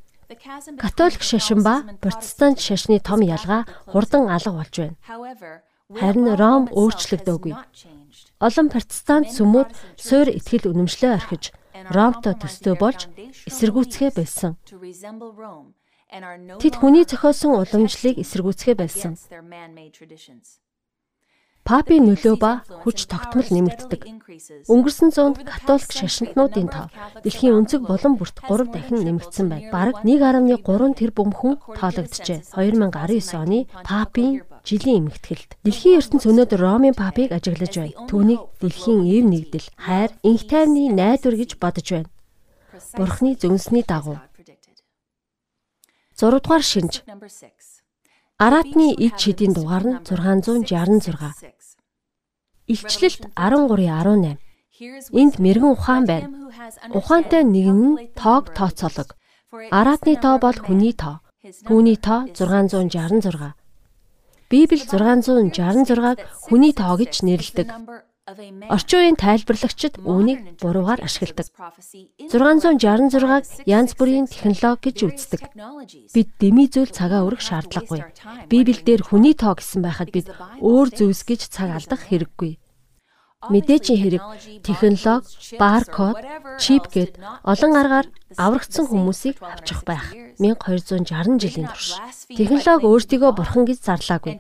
[0.82, 4.98] Католик шашин ба протестант шашны том ялгаа хурдан алга болж байна.
[5.94, 7.54] Харин Ром өөрчлөгдөөгүй.
[8.42, 9.70] Олон протестант сүмүүд
[10.02, 11.54] суур итгэл үнэмшлээ орхиж
[11.94, 13.10] Ромтой төстөө болж
[13.50, 14.58] эсэргүүцгээ байсан.
[16.10, 19.14] Тэд хүний зохиосон уламжлалыг эсэргүүцгээ байсан.
[21.70, 24.02] Папийн нөлөө ба хүч тогтмол нэмэгддэг.
[24.74, 26.90] Өнгөрсөн зуунд католик шашинтнуудын тоо
[27.22, 29.70] дэлхийн өнцөг болон бүрт 3 дахин нэмэгдсэн байна.
[29.70, 32.58] Бараг 1.3 тэрбум хүн тоологджээ.
[32.58, 35.62] 2019 оны папийн жилийн эмэгтгэлд.
[35.62, 38.02] Дэлхийн ертөнц өнөөдөр Ромын папыг ажиглаж байна.
[38.10, 42.10] Түүнийг дэлхийн эв нэгдэл, хайр, инх тайвны найдвар гэж бодож байна.
[42.98, 44.18] Бурхны зөвнсний дагуу
[46.20, 46.94] 6 дугаар шинж.
[48.46, 51.16] Аратны ид чидийн дугаар нь 666.
[52.74, 54.36] Илчлэлт 13:18.
[55.22, 56.28] Энд мэрэгэн ухаан байна.
[56.98, 59.10] Ухаантай нэгэн нь тоог тооцоолог.
[59.80, 61.16] Аратны тоо бол хүний тоо.
[61.68, 63.56] Түүний тоо 666.
[64.52, 67.68] Библи 666-г хүний тоо гэж нэрлэдэг.
[68.70, 71.50] Орчин үеийн тайлбарлагчид үүнийг буруугаар ашигладаг.
[72.30, 75.42] 666-г янз бүрийн технологи гэж үздэг.
[76.14, 78.06] Бид дэмий зүйл цагаа өргөх шаардлагагүй.
[78.54, 80.30] Библиэлд хүний тоо гэсэн байхад бид
[80.62, 82.62] өөр зүйлс гэж цаг алдах хэрэггүй.
[83.40, 84.24] Мэдээжийн хэрэг,
[84.68, 86.20] технологи, баркод,
[86.60, 90.12] чип гэд олон аргаар аврагдсан хүмүүсийг авчих байх.
[90.44, 91.96] 1260 жилийн турш.
[92.28, 94.36] Технологи өөртөө бурхан гэж зарлаагүй.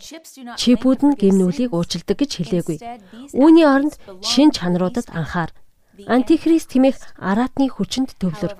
[0.59, 2.77] Чипүүд нь гимнүүлийг уучлдаг гэж хэлээгүй.
[3.39, 5.55] Үүний оронд шин чанаруудад анхаар
[6.07, 8.55] Антихрист хэмээх аратны хүчинд төвлөр.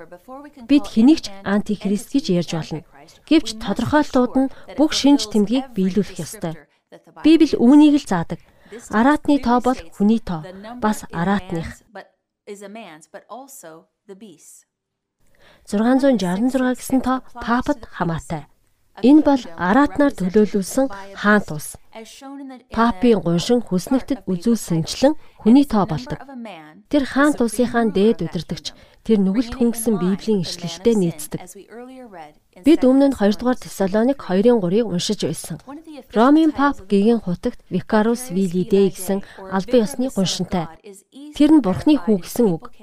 [0.68, 2.84] Бид хэнийг ч антихрист гэж ярьж болно.
[3.28, 6.60] Гэвч тодорхойлтууд нь бүх шинж тэмдгийг биелүүлэх ёстой.
[7.24, 8.44] Библи үүнийг л заадаг.
[8.90, 10.42] Аратны тоо бол хүний тоо.
[10.84, 11.68] Бас аратных.
[15.66, 18.46] 666 гэсэн тоо папад хамаатай.
[19.02, 20.88] Энэ бол аратнаар төлөөлүүлсэн
[21.22, 21.80] хаан тус.
[22.76, 26.20] Папийн гуншин хүснэгтэд үзүүлсэнчлэн хүний тоо болдог.
[26.92, 31.42] Тэр хаан тусынхаа дээд удирдагч тэр нүгэлт хүн гэсэн Библийн ишлэлтэд нийцдэг.
[32.66, 35.58] Бид өмнө нь 2 дугаар Тесалоник 2-ын 3-ыг уншиж байсан.
[36.16, 39.20] Ромын пап гигийн хутагт Викарус Вилидэ гэсэн
[39.52, 40.66] албан ёсны гуншинтай.
[41.36, 42.74] Тэр нь Бурхны хүү гэсэн үг.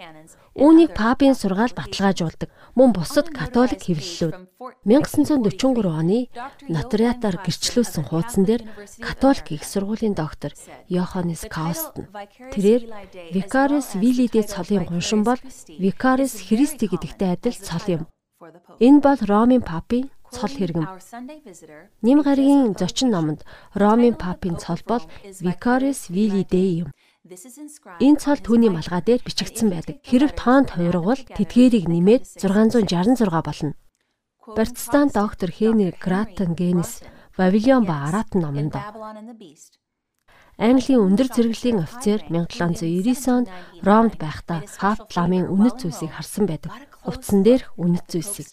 [0.56, 2.48] Үүнийг папын сургаал баталгаажуулдаг.
[2.72, 4.34] Мөн бусад католик хэвлэлүүд
[4.88, 6.32] 1943 оны
[6.72, 8.64] нотариатаар гэрчлүүлсэн хуудсан дээр
[9.04, 10.56] католик их сургуулийн доктор
[10.88, 12.08] Йоханнес Каустн
[12.56, 12.82] тэрээр
[13.36, 18.02] Викарус Вилидэ цолын гуншин бол Викарус Христи гэдэгтэй адил цол юм.
[18.80, 20.86] Энэ бол Ромын папын цол хэрэгэм.
[22.02, 23.40] Ним гаригийн зочин номонд
[23.74, 25.04] Ромын папын цол бол
[25.44, 26.90] Vicarius Vili Dei юм.
[27.98, 29.96] Энэ цол түүний малгай дээр бичигдсэн байдаг.
[30.06, 33.74] Хэрв тоон тойрогвол тэдгээрийг нэмээд 666 болно.
[34.46, 37.02] Протестант доктор Хенри Гратен Генис
[37.36, 38.78] Вавилон ба Аратн номонд
[40.56, 43.48] Английн өндөр зэрэглэлийн офицер 1799 онд
[43.84, 46.72] Ромд байхдаа Хафт ламын үнэт зүйлсийг харсан байдаг.
[47.06, 48.50] Утсан дээр үнэт зүйлсийг.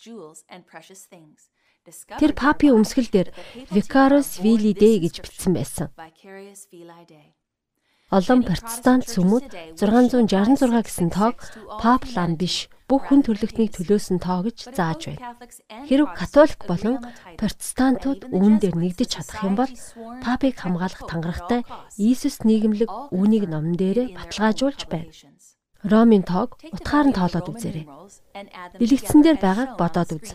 [2.21, 3.29] Тэр папи өмсгөл дээр
[3.75, 5.91] Vicarus Vili Dei гэж бичсэн байсан.
[8.13, 11.41] Олон протестант сүмүүд 666 гэсэн тоог
[11.81, 15.33] паплан биш бүх хүн төрлөختнийг төлөөсөн тоо гэж зааж байна.
[15.89, 17.01] Хэрв католик болон
[17.41, 19.71] протестантууд үүн дээр нэгдэж чадах юм бол
[20.21, 21.65] папыг хамгаалах тангарахтай
[21.97, 25.09] Иесус нийгэмлэг үүнийг номон дээрээ баталгаажуулж байна.
[25.83, 27.85] Ромын тоог утгаар нь тоолоод үзээрэй.
[28.79, 30.29] Бэлэгдсэн дээр байгааг бодоод үз.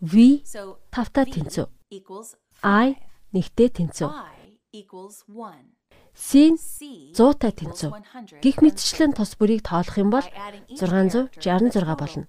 [0.00, 0.40] V
[0.88, 1.66] тавтаа тэнцүү.
[2.64, 2.96] I
[3.36, 4.08] нэгтэй тэнцүү.
[6.16, 7.90] Син 100-тай тэнцүү.
[8.40, 10.26] Гих мэтчлэн тос бүрийг тоолох юм бол
[10.72, 12.24] 666 болно.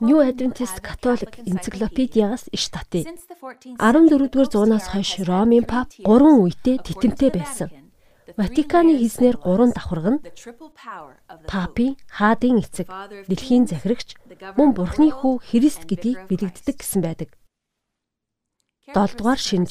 [0.00, 3.04] New Adventist Catholic энциклопедиагаас иш татъя.
[3.76, 7.68] 14-р зуунаас хойш Ромын пап 3 үедээ титэмтэй байсан.
[8.40, 10.20] Ватиканы хийснээр 3 давхарг нь
[11.50, 12.88] папи, хаадын эцэг,
[13.28, 14.16] дэлхийн захирагч,
[14.56, 17.28] мөн бурхны хүү Христ гэдгийг бэлэгддэг гэсэн байдаг.
[18.96, 19.70] 7 дугаар шинж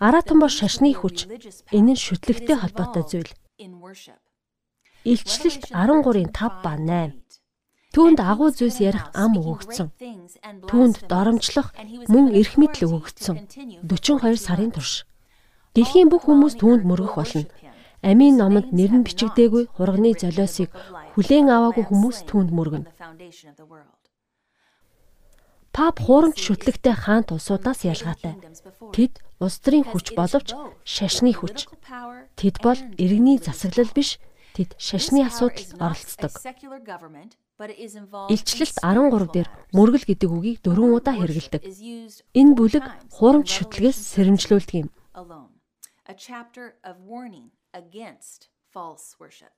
[0.00, 1.28] Аратан бош шашны хүч
[1.76, 3.32] энэ нь шүтлэгтэй холбоотой зүйл.
[5.04, 7.12] Илчлэлт 13-ын 5 ба 8.
[7.94, 9.88] Түүнд агуу зүйлс ярих ам өгөгдсөн.
[10.66, 11.68] Түүнд доромжлох
[12.10, 13.36] мөн эрх мэдэл өгөгдсөн.
[13.86, 15.06] 42 сарын турш.
[15.78, 17.46] Дэлхийн бүх хүмүүс түүнд мөргөх болно.
[18.04, 20.68] Амийн номонд нэр нь бичигдээгүй хурганы золиосыг
[21.16, 22.92] хүлээн аваагүй хүмүүс түүнд мөргөнө.
[25.74, 28.36] Пап хуурамч шүтлэгтэй хаан тусуудаас ялгаатай.
[28.94, 30.52] Тэд улс төрийн хүч боловч
[30.84, 31.66] шашны хүч.
[32.38, 34.20] Тэд бол иргэний засаглал биш,
[34.52, 36.32] тэд шашны асуудалд оролцдог.
[38.30, 41.62] Илчлэлт 13 дээр мөргөл гэдэг үгийг дөрвөн удаа хэрэгэлдэг.
[42.36, 42.84] Энэ бүлэг
[43.16, 44.88] хуурамч шүтлгээс сэрэмжлүүлдэг юм.
[46.06, 49.52] A chapter of warning against false worship.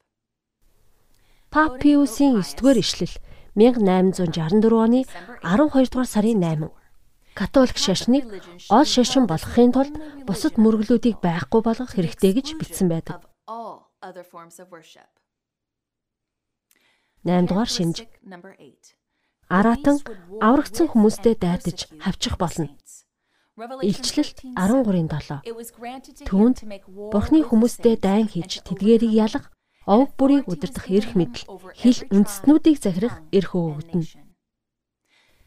[1.51, 3.15] Пап Пиусийн 9-р ишлэл
[3.55, 5.01] 1864 оны
[5.45, 6.73] 12 дугаар сарын 8.
[7.37, 8.25] Католик шашныг
[8.73, 9.95] ол шашин болгохын тулд
[10.29, 13.21] бусад мөргөлүүдийг байхгүй болгох хэрэгтэй гэж бичсэн байдаг.
[17.25, 17.97] 8 дугаар шинж.
[19.49, 19.97] Аратан
[20.43, 22.69] аврагдсан хүмүүстэй дайдаж хавчих болно.
[23.57, 26.29] Илчлэлт 13:7.
[26.29, 26.59] Түүнд
[27.09, 29.49] Бурхны хүмүүстэй дайн хийж тэдгээрийг ялах
[29.89, 34.13] овг бүрийг удирдах эрх мэдэл хил үндэстнүүдийг захирах эрх өгөгдөнө.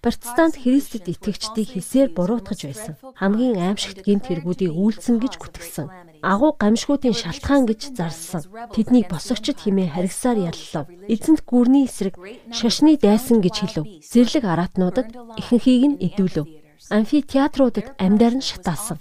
[0.01, 2.95] Протестант Христэд итгэгчдийг хисээр буруутгаж байсан.
[3.19, 5.91] Хамгийн аимшигт гинт хэрэгүүдийг үйлцэн гэж гүтгсэн.
[6.23, 8.41] Агуу гамшгуудын шалтгаан гэж зарлсан.
[8.73, 10.87] Тэднийг босогчд химээ харгасаар яллав.
[11.05, 12.15] Эзэнт гүрний эсрэг
[12.49, 13.85] шашны дайсан гэж хэлв.
[14.01, 16.58] Зэрлэг аратнуудад ихэнхийг нь идүүлв.
[16.87, 18.97] Амфитеатруудад амьдаар нь шатаасан.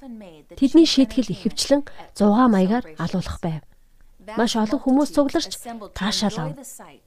[0.58, 1.86] Тэдний шийтгэл ихэвчлэн
[2.18, 3.62] 6 маягаар алуулах байв.
[4.36, 5.52] Маш олон хүмүүс цугларч
[5.94, 6.50] таашаал ав.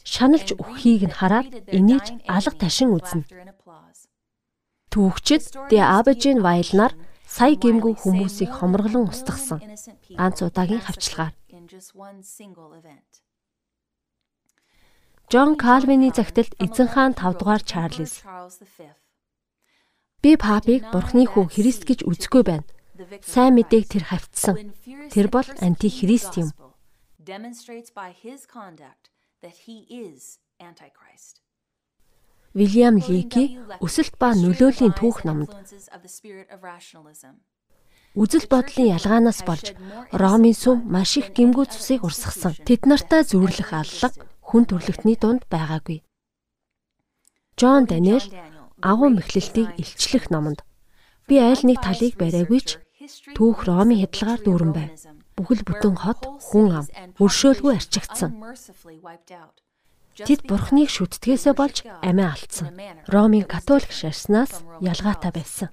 [0.08, 3.28] Шаналж өгөхийг нь хараад инээж алга ташин үзнэ.
[4.92, 6.94] Түүхчид Дэ Абажийн вайлнаар
[7.28, 9.60] сая гимгүү хүмүүсийг хомроглон устгасан.
[10.18, 11.36] Ганц удаагийн хавчлагаар.
[15.32, 18.20] Джон Калвины загталд эзэн хаан 5 дугаар Чарльз.
[20.22, 22.66] Би папыг бурхны хүү Христ гэж үзэхгүй байна.
[23.26, 24.74] Сайн мэдээг тэр хавцсан.
[25.10, 26.50] Тэр бол антихрист юм.
[32.54, 33.44] Вильям Лики
[33.82, 35.56] өсөлт ба нөлөөлийн түүх номонд
[38.12, 39.72] Үзэл бодлын ялгаанаас болж
[40.12, 42.60] Ромын сүм маш их гимгүү цусыг урсгасан.
[42.68, 46.04] Тэд нартай зүрлэх аллах хүн төрлөختний дунд байгаагүй.
[47.56, 48.28] Джон Даниэл
[48.82, 50.60] агуу мэхлэлтийг илчлэх номонд
[51.28, 52.70] би аль нэг талыг бариагүй ч
[53.38, 54.92] түүх Ромын хядлагаар дүүрэн байв
[55.36, 56.86] бүхэл бүтэн хот хүн ам
[57.24, 58.32] өршөөлгүй арчигдсан.
[60.28, 62.78] Тэд бурхныг шүтдгээсээ болж амиа алдсан.
[63.10, 65.70] Ромын католик шашнаас ялгаатай байсан.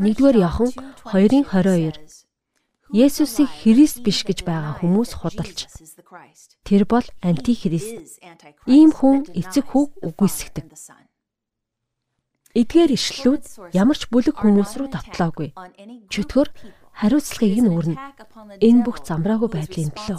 [0.00, 0.72] 1-р Иохан
[1.12, 2.24] 2:22
[2.90, 5.70] Есүсийг Христ биш гэж байгаа хүмүүс худалч.
[6.66, 8.18] Тэр бол антихрист.
[8.66, 10.66] Ийм хүн эцэг хүүг үгүйсгдэг.
[12.50, 15.54] Эдгээр ишлүүд ямар ч бүлэг хүмүүс рүү татлаагүй.
[16.10, 16.48] Чөтгөр
[16.98, 17.94] хариуцлагыг нь өрнө.
[18.58, 20.18] Энэ бүх замраагүй байдлын төлөө.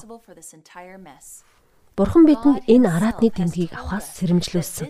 [2.00, 4.88] Бурхан бидэнд энэ араатны тэмдгийг авахаас сэрэмжлүүлсэн.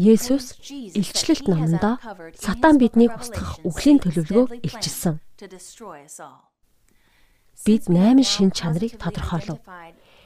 [0.00, 0.46] Есүс
[0.96, 2.00] илчлэлт номондоо
[2.40, 5.20] сатан биднийг устгах үглийн төлөвлөгөөг илчилсэн.
[7.68, 9.60] Бид 8 шин чанарыг тодорхойлов.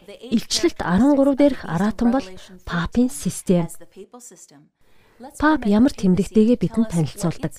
[0.06, 2.26] Илчлэлт 13 дээрх араатан бол
[2.64, 3.66] папын систем.
[5.40, 7.52] Пап ямар тэмдэгтэйгээ бидэнд танилцуулдаг.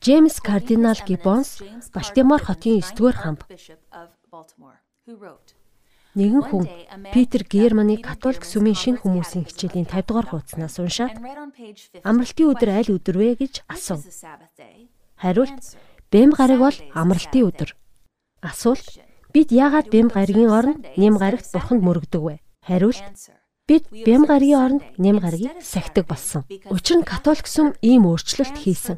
[0.00, 1.60] Джеймс Кардинал Гиббонс
[1.92, 3.40] Балтимор хотын 9-р хамб.
[6.16, 6.64] Нэгэн хүн
[7.12, 11.20] Питер Германы католик сүмийн шинэ хүмүүсийн хичээлийн 50 дугаар хуудаснаас уншаад
[12.00, 14.00] амралтын өдөр аль өдөр вэ гэж асуув.
[15.20, 15.60] Хариулт
[16.08, 17.70] бэм гараг бол амралтын өдөр.
[18.40, 18.86] Асуулт
[19.36, 22.34] бид яагаад бэм гарагийн оронд нэм гарагт бурханд мөрөгдөг вэ?
[22.64, 23.04] Хариулт
[23.68, 26.48] Бид бям гарагийн оронд нэм гарагийг сахидаг болсон.
[26.72, 28.96] Учир нь католик сүм ийм өөрчлөлт хийсэн.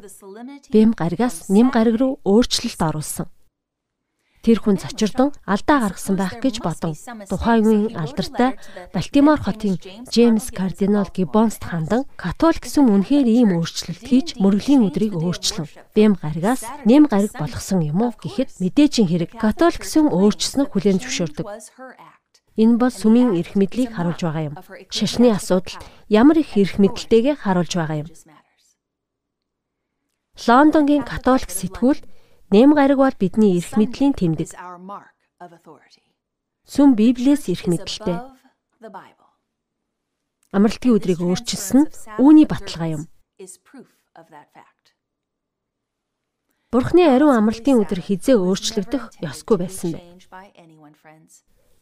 [0.71, 3.27] Бям гарагаас нэм гараг руу өөрчлөлт оруулсан.
[4.39, 6.95] Тэр хүн цочирдон алдаа гаргасан байх гэж бодон
[7.27, 8.55] тухайн үеийн алдартай
[8.95, 9.75] Балтимор хотын
[10.07, 16.63] Джеймс Кардинал Гиббонст хандан католик сүм үнэхээр ийм өөрчлөлт хийж мөрөглийн өдрийг өөрчлөн бэм гарагаас
[16.87, 21.47] нэм гараг болгосон юм уу гэхэд мэдээжин хэрэг католик сүм өөрчлснөг хүлээн зөвшөөрдөг.
[22.55, 24.55] Энэ бол сүмийн эрх мэдлийг харуулж байгаа юм.
[24.87, 28.09] Шашны асуудалд ямар их эрх мэдэлтэйгээ харуулж байгаа юм.
[30.47, 31.99] Лондонгийн католик сэтгүүл
[32.49, 34.49] нэм гараг бол бидний эрх мэдлийн тэмдэг.
[36.65, 38.17] Сүм Библиэс эрх мэдэлтэй.
[40.49, 41.85] Амралтын өдрийг өөрчилсөн
[42.17, 43.03] үүний баталгаа юм.
[46.73, 50.01] Бурхны ариун амралтын өдөр хизээ өөрчлөгдөх ёсгүй байсан бэ.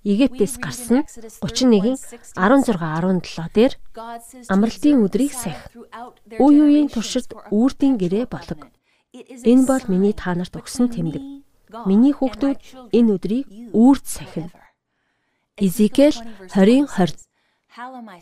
[0.07, 1.03] Египтээс гарсан
[1.43, 1.99] 31-ийн
[2.39, 3.73] 16 17 дээр
[4.47, 5.67] амралтын өдрийг сах.
[6.39, 8.71] Үе үеийн туршид үрдийн гэрээ болог.
[9.17, 11.23] Энэ бол миний та нарт өгсөн тэмдэг.
[11.89, 12.59] Миний хүүхдүүд
[12.93, 14.53] энэ өдрийг үрд сахина.
[15.57, 16.17] Изекэл
[16.53, 17.27] 20:20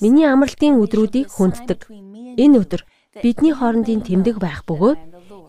[0.03, 1.87] Миний амралтын өдрүүдийг хүнддэг.
[1.91, 2.81] Энэ өдөр
[3.23, 4.99] бидний хоорондын тэмдэг байх бөгөөд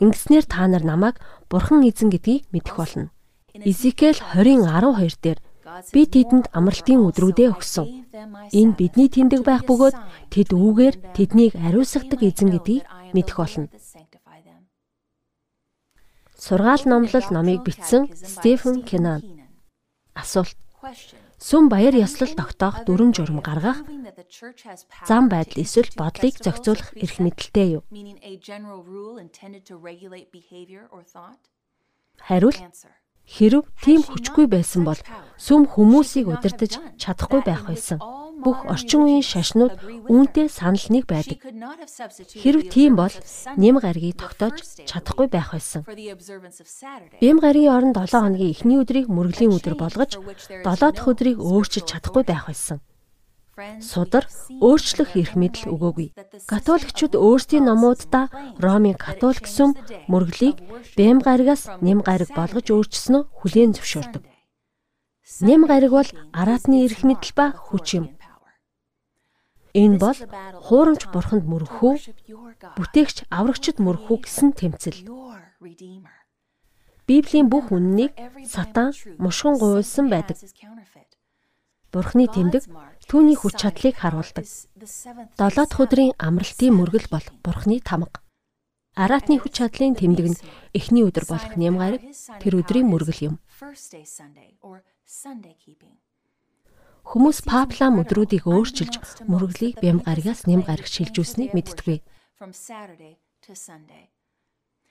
[0.03, 1.19] ингэснээр та нар намайг
[1.51, 3.11] Бурхан эзэн гэдгийг мэдэх болно.
[3.55, 5.39] Изекэл 20:12 дээр
[5.91, 7.87] би тэдэнд амралтын өдрүүдээ өгсөн.
[8.55, 9.97] Энэ бидний тэмдэг байх бөгөөд
[10.31, 13.67] тэд үүгээр тэднийг ариусгадаг эзэн гэдгийг мэдэх болно.
[16.47, 19.21] Сургаал номлол номыг бичсэн Стефен Кенан.
[20.15, 20.55] Асуулт.
[21.43, 23.83] Сүм баяр ёслол тогтоох дүрм журам гаргах
[25.11, 27.83] зам байдал эсвэл бодлыг зохицуулах эрх мэдэлтэй юу?
[32.27, 32.61] Хариулт
[33.27, 35.01] Хэрв тийм хүчгүй байсан бол
[35.35, 37.99] сүм хүмүүсийг удирдах чадахгүй байх байсан.
[38.37, 39.75] Бүх орчин үеийн шашнууд
[40.07, 41.43] үүнтэй санал нэг байдаг.
[41.43, 43.11] Хэрв тийм бол
[43.59, 45.83] нэм гаргийг тогтоож чадахгүй байх байсан.
[47.19, 50.23] Бэм гаргийн оронд 7 хоногийн эхний өдрийг мөргөлийн өдөр болгож
[50.63, 52.79] 7 дахь өдрийг өөрчилж чадахгүй байх байсан.
[53.81, 54.29] Судар
[54.61, 56.09] өөрчлөх эрх мэдэл өгөөгүй.
[56.45, 58.29] Католикчууд өөрсдийн номуудаа
[58.61, 59.73] Ромын католик сүм
[60.13, 60.61] мөрглийг
[60.97, 64.23] бэм гаригаас нэм гариг болгож өөрчснөө хүлээн зөвшөөрдөг.
[65.41, 68.07] Нэм гариг бол араатны эрх мэдэл ба хүч юм.
[69.73, 70.19] Энэ бол
[70.69, 71.95] хуурамч бурханд мөрөхөө,
[72.77, 75.01] бүтээгч аврагчд мөрөхөө гэсэн тэмцэл.
[77.09, 78.13] Библийн бүх үннийг
[78.45, 80.37] сатан мушгин гуйсан байдаг.
[81.93, 82.65] Бурхны тэмдэг
[83.07, 84.47] түүний хүч чадлыг харуулдаг.
[85.39, 88.19] Долоод өдрийн амралтын мөргөл бол Бурхны тамга.
[88.99, 90.41] Араатны хүч чадлын тэмдэг нь
[90.75, 92.03] эхний өдөр болох нямгараг
[92.43, 93.35] тэр өдрийн мөргөл юм.
[97.07, 102.03] Хүмүүс паплам өдрүүдийг өөрчилж мөргөлийг бям гарагаас нэм гараг шилжүүлсэнийг мэдтгвэ.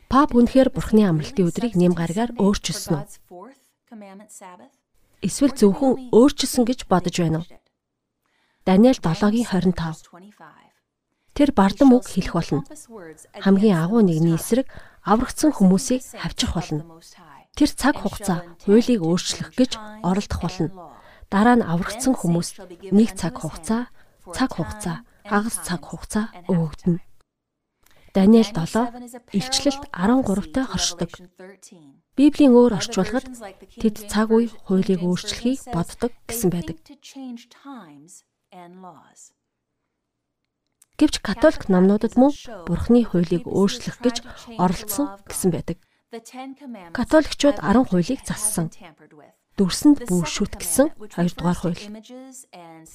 [0.08, 3.52] Пап үнэхээр Бурхны амралтын өдрийг нэм гарагаар өөрчилсөн үү?
[5.28, 7.48] Эсвэл зөвхөн өөрчилсөн гэж бодож байна уу?
[8.66, 10.10] Даниэл 7-гийн 25.
[11.38, 12.66] Тэр бардам үг хэлэх болно.
[13.38, 14.66] Хамгийн агуу нэгний эсрэг
[15.06, 16.82] аврагдсан хүмүүсийг хавчих болно.
[17.54, 20.98] Тэр цаг хугацаа хуулийг өөрчлөх гэж оролдох болно.
[21.30, 22.58] Дараа нь аврагдсан хүмүүст
[22.90, 23.94] нэг цаг хугацаа,
[24.34, 27.06] цаг хугацаа, хагас цаг хугацаа өгөгдөнө.
[28.18, 31.12] Даниэл 7 илчлэлт 13-тай хоршдог.
[32.18, 33.30] Библийн өөр орчуулгад
[33.78, 36.82] тэд цаг үе хуулийг өөрчлөхийг боддог гэсэн байдаг.
[40.96, 42.32] Гэвч католик номнуудад мөн
[42.68, 44.24] Бурхны хуулийг өөрчлөх гэж
[44.64, 45.78] оролцсон гэсэн байдаг.
[46.96, 48.72] Католикчууд 10 хуулийг зассан.
[49.60, 51.84] Дүрсэнд бүү шүт гэсэн 2 дугаар хууль.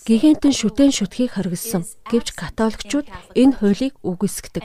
[0.08, 1.84] Гигантын шүтэн шүтхийг хоригдсан.
[2.08, 3.06] Гэвч католикчууд
[3.36, 4.64] энэ хуулийг үгүйсгдэг.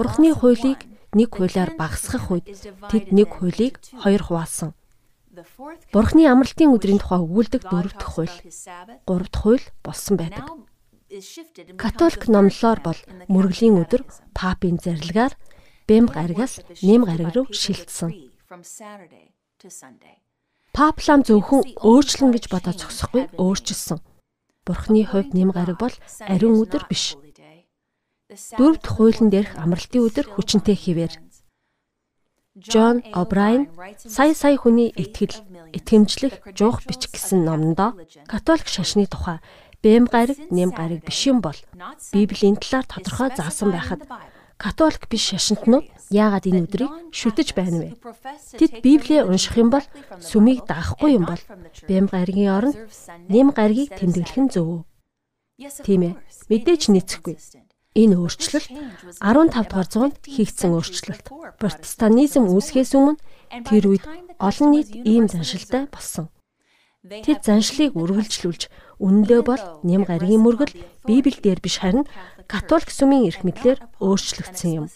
[0.00, 0.80] Бурхны хуулийг
[1.16, 2.48] нэг хуулиар багасгах үед
[2.88, 4.76] тэд нэг хуулийг хоёр хуваалсан.
[5.92, 8.36] Бурхны амралтын өдрийн тухай өгүүлдэг дөрөв дэх хууль,
[9.08, 10.44] гурав дахь хууль болсон байдаг.
[11.76, 15.34] Католик номлолоор бол мөргөлийн өдөр папын зарилгаар
[15.90, 18.10] бэм гаригаас нэм гариг руу шилжсэн.
[20.70, 23.98] Пап лам зөвхөн өөрчлөн гэж бодож зогсохгүй өөрчилсөн.
[24.62, 25.94] Бурхны хувьд нэм гариг бол
[26.30, 27.18] ариун өдөр биш.
[28.54, 31.12] Дөрөв дэх хуулийн дээрх амралтын өдөр хүчнтэй хിവэр.
[32.58, 35.38] Джон О'Брайен сая сая хүний итгэл,
[35.70, 37.94] итгэмжлэх жуух бичих гэсэн номондоо
[38.26, 39.38] католик шашны тухай
[39.82, 41.54] бэм гариг, нэм гариг биш юм бол
[42.12, 44.02] Библийн талаар тодорхой заасан байхад
[44.58, 47.88] католик биш шашинтнууд яагаад энэ өдрийг шүтэж байна вэ?
[48.58, 49.86] Тэд Библийг унших юм бол
[50.18, 51.42] сүмийг даахгүй юм бол
[51.86, 52.76] бэм гаригийн оронд
[53.30, 54.82] нэм гаригийг тэмдэглэх нь зөв.
[55.86, 56.14] Тийм ээ.
[56.50, 57.36] Мэдээж нийцэхгүй.
[58.00, 58.68] Энэ өөрчлөлт
[59.20, 61.26] 15 дугаар зуунд хийгдсэн өөрчлөлт.
[61.60, 63.20] Протестантизм үүсгэхээс өмнө
[63.68, 64.04] тэр үед
[64.40, 66.32] олон нийт ийм заншилтай болсон.
[67.00, 68.62] Тэд заншлыг үргэлжлүүлж
[69.04, 70.76] үнэндээ бол нэм гаригийн мөргөл
[71.08, 72.04] Библиэлд биш харин
[72.48, 74.86] католик сүмийн эрх мэдлэр өөрчлөгдсөн юм.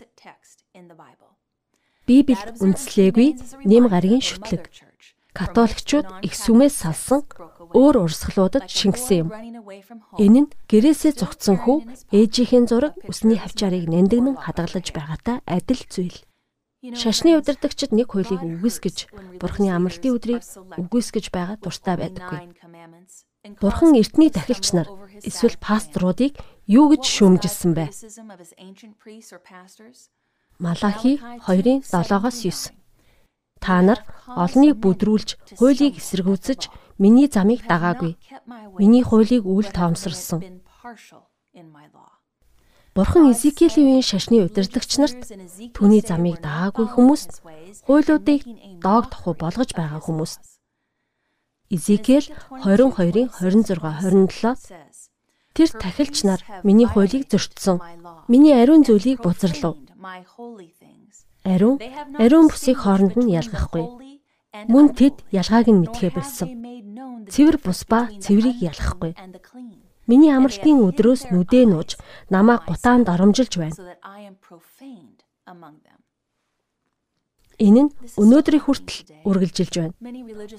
[2.08, 3.28] Библиэд үндэслээгүй
[3.64, 4.68] нэм гаригийн шүтлэг.
[5.32, 7.24] Католикчууд их сүмээс салсан
[7.74, 9.28] өөр урсгалуудад шингэсэн юм.
[10.22, 11.78] Энэ нь гэрээсээ зогтсон хүү
[12.14, 16.18] ээжийнхээ зураг үсний хавчаарыг нэндэгнэн хадгалж байгаатай адил зүйл.
[16.94, 19.08] Шашны удирдагчид нэг хуулийг үгүйсгэж,
[19.40, 20.44] Бурхны амралтын өдрийг
[20.78, 22.40] үгүйсгэж байгаа дуртай байдаггүй.
[23.60, 24.88] Бурхан эртний дахилч нар
[25.24, 26.36] эсвэл пасторуудыг
[26.68, 27.84] юу гэж шүүмжилсэн бэ?
[30.60, 32.38] Малахи 2-ын 7-оос
[32.72, 32.84] 9
[33.64, 36.68] Та нар олныг бүдрүүлж, хуулийг эсэргүүцэж,
[36.98, 38.16] миний замыг дагаагүй.
[38.78, 40.40] Миний хуулийг үл таамсарлсан.
[42.94, 45.20] Бурхан Изекиэлийн үеийн шашны удирдагч нарт
[45.74, 47.42] түүний замыг дагаагүй хүмүүст
[47.86, 48.46] хуулиудыг
[48.78, 50.40] доог тоху болгож байгаа хүмүүст
[51.74, 52.30] Изекиэл
[52.62, 55.10] 22-ын 26 27
[55.54, 57.78] Тэр тахилч нар миний хуулийг зөрчсөн.
[58.26, 59.78] Миний ариун зүйлийг бузарлав.
[61.46, 61.78] Ариун
[62.18, 63.86] ариун бүсийг хооронд нь ялгахгүй.
[64.70, 66.48] Мөн тэд ялгааг нь мэдхээ болсон.
[67.32, 69.12] Цэвэр бус ба цэврийг ялгахгүй.
[70.06, 71.98] Миний амралтын өдрөөс нүдээ нууж
[72.30, 73.76] намаа гутаанд оромжилж байна.
[77.58, 77.90] Энэ нь
[78.22, 79.94] өнөөдрийн хүртэл үргэлжилж байна.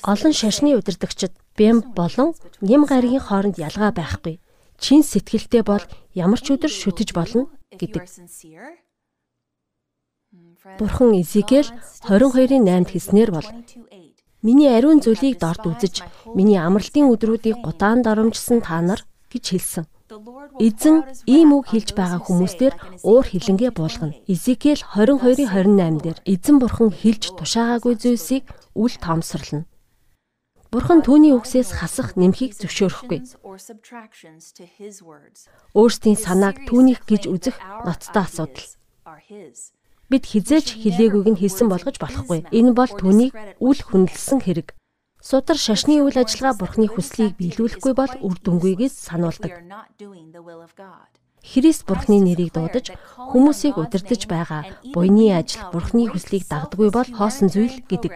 [0.04, 4.40] Олон шашны удирдагчид бэм болон нэм гаригийн хооронд ялгаа байхгүй
[4.80, 5.84] чин сэтгэлтэй бол
[6.14, 8.04] ямар ч өдөр шүтэж болно гэдэг.
[10.66, 11.70] Бурхан Изекэл
[12.10, 13.46] 22-ын 8-д хэлснээр бол
[14.46, 16.06] Миний ариун зүйлийг дорд үзэж,
[16.38, 19.86] миний амралтын өдрүүдийг гутаан дарамжсан та нар гэж хэлсэн.
[20.62, 22.74] Эзэн ийм үг хэлж байгаа хүмүүстээр
[23.06, 24.18] уур хилэнгээ буулгана.
[24.30, 28.46] Изекэл 22-ын 28 дээр эзэн бурхан хэлж тушаагаагүй зүйлсийг
[28.78, 29.66] үл тоомсорлно.
[30.70, 33.22] Бурхан түүний үгсээс хасах нэмхийг зөвшөөрөхгүй.
[35.74, 38.70] Өөрсдийн санааг түүнийх гэж үзэх ноцтой асуудал.
[40.10, 42.46] Бид хизээч хилээгүйг нь хийсэн болгож болохгүй.
[42.54, 44.78] Энэ бол түүнийг үл хүндэлсэн хэрэг.
[45.18, 49.52] Судар шашны үйл ажиллагаа бурхны хүслийг биелүүлэхгүй бол үр дүнгүйгээс сануулдаг.
[51.42, 52.94] Христ бурхны нэрийг дуудаж
[53.34, 54.62] хүмүүсийг удирдах байгаа
[54.94, 58.14] буйны ажил бурхны хүслийг дагдаггүй бол хоосон зүйл гэдэг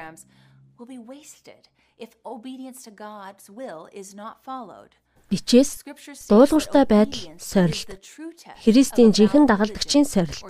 [1.99, 4.95] if obedience to God's will is not followed.
[5.30, 5.86] Бичээс
[6.30, 7.89] дуулууртай байдал сорилт.
[8.65, 10.41] Христийн жинхэнэ дагалдагчийн сорилт.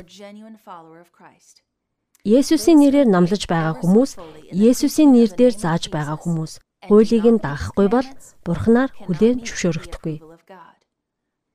[2.23, 4.11] Есүсийн нэрээр намлаж байгаа хүмүүс,
[4.51, 8.07] Есүсийн нэрээр зааж байгаа хүмүүс хуулийг нь даахгүй бол
[8.43, 10.23] Бурханаар хүлээн зөвшөөрөгдөхгүй.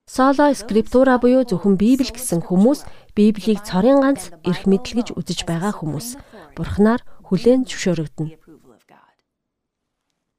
[0.04, 2.84] Соло скриптура буюу зөвхөн Библи гэсэн хүмүүс
[3.16, 6.20] Библийг цорын ганц эрх мэдэл гэж үзэж байгаа хүмүүс
[6.56, 8.36] Бурханаар хүлээн зөвшөөрөгдөнө.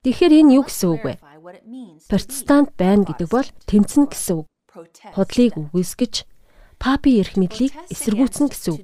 [0.06, 1.14] Тэгэхээр энэ юу гэсэн үг вэ?
[2.10, 4.48] Протестант байна гэдэг бол тэмцэн гэсэн үг.
[5.14, 6.26] Худлыг үгүйсгэж
[6.82, 8.82] папийн эрх мэдлийг эсэргүүцнэ гэсэн үг.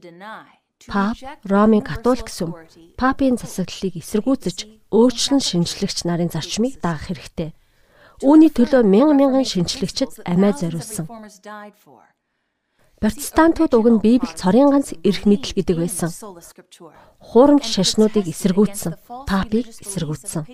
[0.88, 2.56] Пап Ромын католик сүм
[2.98, 4.58] папийн засаглалыг эсэргүүцэж
[4.90, 7.54] өөрчлөн шинжлэгч нарын зарчмыг дагах хэрэгтэй.
[8.22, 11.06] Үүний төлөө мянган мянган шинжлэгчид амиа зориулсан.
[13.02, 16.10] Протестантууд уг нь Библи цорын ганц эрх мэдэл гэдэг байсан.
[17.18, 18.94] Хуурамч шашнуудыг эсэргүүцсэн,
[19.26, 20.46] папыг эсэргүүцсэн.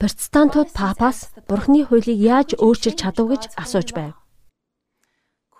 [0.00, 4.16] Протестантууд папаас Бурхны хуулийг яаж өөрчилж чадав гэж асууж байв.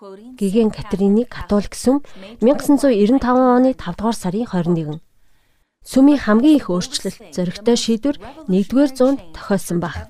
[0.01, 2.01] Гигэн Катрины католик сүм
[2.41, 4.97] 1995 оны 5 дугаар сарын 21.
[5.85, 8.17] Сүмийн хамгийн их өөрчлөлт зөрөгтэй шийдвэр
[8.49, 10.09] 1-р зуунд тохиолсон баг.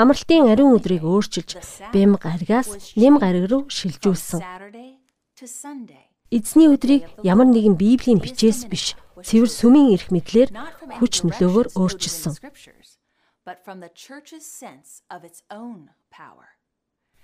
[0.00, 1.60] Амралтын ариун өдрийг өөрчилж
[1.92, 4.40] бэм гаригаас нэм гариг руу шилжүүлсэн.
[6.32, 10.48] Эзний өдрийг ямар нэгэн библийн бичээс биш цэвэр сүмийн эрх мэдлэр
[11.00, 12.34] хүч нөлөөгөөр өөрчилсөн.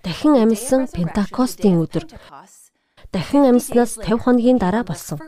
[0.03, 2.05] Дахин амьсан Пентакостийн өдөр
[3.13, 5.19] дахин амьснаас 50 хоногийн дараа болсон.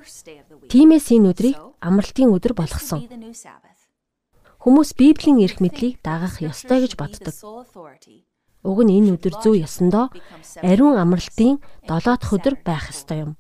[0.72, 3.06] Тиймээс энэ өдрийг амралтын өдөр болгосон.
[4.64, 7.36] Хүмүүс Библийн эрх мэдлийг дагах ёстой гэж боддог.
[8.66, 10.10] Уг нь энэ өдөр зүү ёсондоо
[10.66, 13.32] ариун амралтын 7 дахь өдөр байх ёстой юм.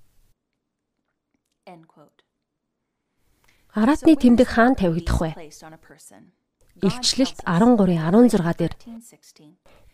[3.76, 5.32] Аратны тэмдэг хаан тавигдах вэ?
[6.88, 8.74] Илчлэлт 13:16 дээр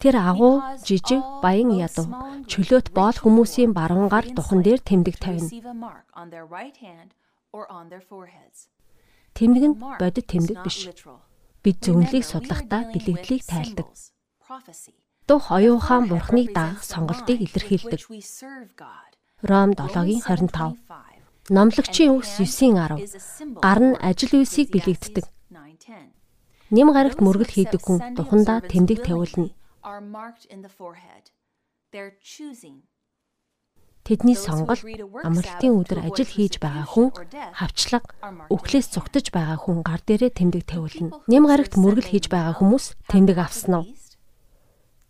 [0.02, 2.06] Тэр агуу жижиг баян ядуу
[2.46, 5.50] чөлөөт боол хүмүүсийн баруун гар духан дээр тэмдэг тавина.
[9.38, 10.80] Тэмдэг нь бодит тэмдэг биш.
[11.64, 13.88] Бид зөвнөлийг судлахдаа бэлэгдлийг тайлдаг.
[15.30, 18.02] Дух оюухан бурхныг даах сонголтыг илэрхийлдэг.
[19.50, 21.11] Ром 7-гийн 25
[21.50, 23.58] Номлогчийн үгс 9:10.
[23.66, 25.26] Гар нь ажил үйлсийг бэлэгддэг.
[26.70, 29.50] Нэм гарагт мөргөл хийдэг хүн духандаа тэмдэг тавиулна.
[34.06, 34.86] Тэдний сонголт
[35.26, 37.10] амралтын өдөр ажил хийж байгаа хүн
[37.58, 38.06] хавчлага
[38.54, 41.26] өглөөс цугтаж байгаа хүн гар дээрээ тэмдэг тавиулна.
[41.26, 43.86] Нэм гарагт мөргөл хийж байгаа хүмүүс тэмдэг авсан уу?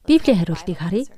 [0.07, 1.11] Библийн хариултыг харъя.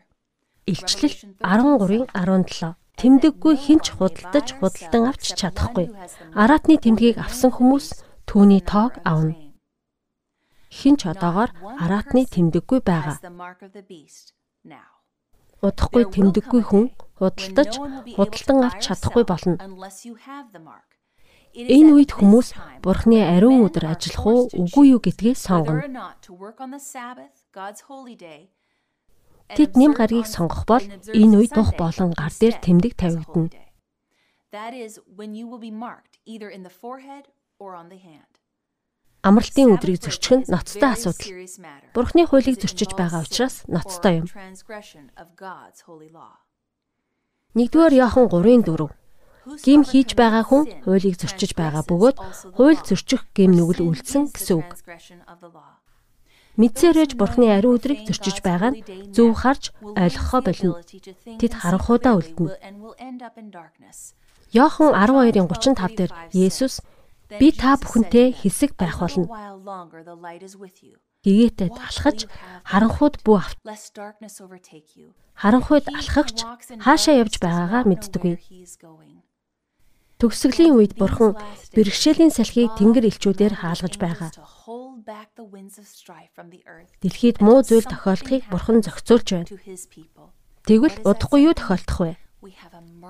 [0.65, 5.91] Илчлэл 13-ын 17 Тэмдэггүй хинч худалдаж худалдан авч чадахгүй.
[6.31, 9.35] Аратны тэмдгийг авсан хүмүүс түүний тоог авна.
[10.71, 11.51] Хинч одоогоор
[11.83, 13.19] аратны тэмдэггүй байгаа.
[15.59, 16.85] Удахгүй тэмдэггүй хүн
[17.19, 17.71] худалдаж
[18.15, 19.59] худалдан авч чадахгүй болно.
[21.53, 22.47] Энэ үед хүмүүс
[22.79, 25.83] Бурхны ариун өдөр ажиллах уу үгүй юу гэдгээ сонгоно.
[29.51, 33.51] Тэд нэм гаргийг сонгох бол энэ үед дух болон гар дээр тэмдэг тавигдана.
[39.23, 41.31] Амралтын өдрийг зөрчих нь ноцтой асуудал.
[41.95, 44.27] Бурхны хуулийг зөрчиж байгаа учраас ноцтой юм.
[47.55, 48.91] 1-р Иохан 3:4
[49.63, 52.17] Гим хийж байгаа хүн хуулийг зөрчиж байгаа бөгөөд
[52.55, 54.71] хууль зөрчих гим нүгэл үлдсэн гэсэн үг.
[56.59, 58.81] Мэдсээрэж Бурхны ариун өдрийг зөрчиж байгаа нь
[59.15, 60.71] зөв харж ойлгохоо болно.
[61.39, 62.53] Тэд харанхуудаа үлдэнэ.
[64.53, 66.85] Йохан 12:35 дээр Есүс
[67.39, 69.25] Би та бүхэнтэй хэсэг байх болно.
[71.25, 72.29] Гэгээтэд алхаж
[72.67, 73.57] харанхууд бүү авт.
[75.41, 76.37] Харанхууд алхагч
[76.83, 78.35] хаашаа явж байгаагаа мэддэггүй.
[80.19, 81.33] Төгсгөлийн үед бурхан
[81.73, 84.29] бэрхшээлийн салхийг тэнгэр элчүүдээр хаалгаж байгаа.
[87.01, 89.49] Дэлхийд муу зүйл тохиолдохыг бурхан зохицуулж байна.
[90.67, 92.11] Тэгвэл удахгүй юу тохиолдох вэ?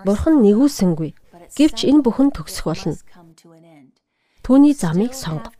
[0.07, 1.11] Бурхан нэгүсэнгүй.
[1.57, 2.95] Гэвч энэ бүхэн төгсөх болно.
[4.45, 5.51] Түүний замыг сонго.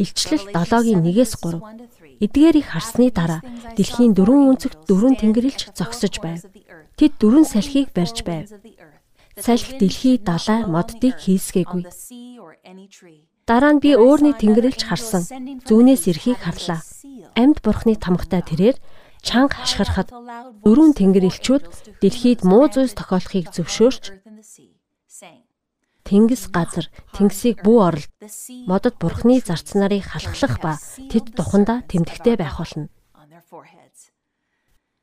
[0.00, 1.60] Илчлэл 7-гийн 1-ээс 3.
[2.24, 3.44] Эдгээрийг харсны дараа
[3.76, 6.40] дэлхийн дөрвөн өнцөгт дөрвөн тэнгэрлэгч зогсож байв.
[6.96, 8.48] Тэд дөрвөн салхийг барьж байв.
[9.36, 11.84] Салхи дэлхий далай моддыг хийсгээгүй.
[13.50, 15.26] Дараа нь би өөрний тэнгэрлэгч харсан.
[15.66, 16.86] Зүүнээс ирэхийг харлаа.
[17.34, 18.78] Амьд бурхны тамгатай тэрээр
[19.26, 20.14] чанга хашгирахад
[20.62, 21.64] дөрвөн тэнгэрлэгчүүд
[21.98, 24.04] дэлхийд муу зүйлс тохиолохыг зөвшөөрч
[26.06, 28.10] тэнгис газар, тэнгисийг бүү оролд,
[28.70, 30.72] модод бурхны зарц нарыг халахлах ба
[31.10, 32.86] тэд тухандаа тэмдэгтэй байх болно.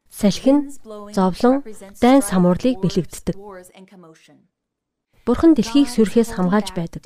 [0.07, 0.71] Салхин,
[1.11, 1.67] зовлон,
[1.99, 3.35] дайн самуурлыг бэлэгддэг.
[5.27, 7.03] Бурхан дэлхийг сүрхээс хамгаалж байдаг.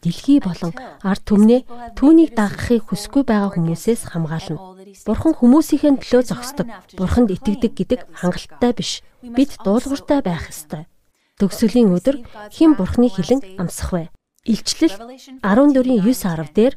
[0.00, 0.72] Дэлхий болон
[1.04, 1.60] ард түмнээ
[2.00, 4.56] түүнийг дагахыг хүсгүй байгаа хүмүүсээс хамгаална.
[5.04, 6.66] Бурхан хүмүүсийн төлөө зогсдог.
[6.96, 9.04] Бурханд итгэдэг гэдэг хангалттай биш.
[9.20, 10.88] Бид дуулууртай байх ёстой.
[11.36, 12.24] Төгсгөлийн өдөр
[12.56, 14.08] хэн бурхны хилэн амсах вэ?
[14.48, 14.96] Илчлэл
[15.44, 16.74] 14-ийн 9-10 дээр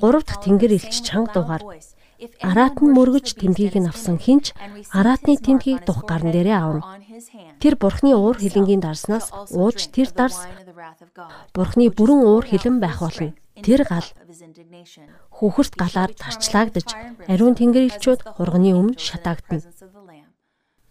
[0.00, 1.62] 3 дахь тэнгэр элч чанга дуугаар
[2.18, 4.50] Араат нь мөргөж тэмдгийг нь авсан хинч
[4.90, 6.98] араатны тэмдгийг дух гарн дээрээ авна.
[7.62, 10.38] Тэр бурхны уур хилэнгийн дарснаас ууж тэр дарс
[11.54, 13.38] бурхны бүрэн уур хилэн байх болно.
[13.62, 14.08] Тэр гал
[15.38, 16.88] хүүхэрт галаар тарчлагдаж
[17.30, 19.62] ариун тэнгэр элчүүд хурганы өмнө шатаагдана.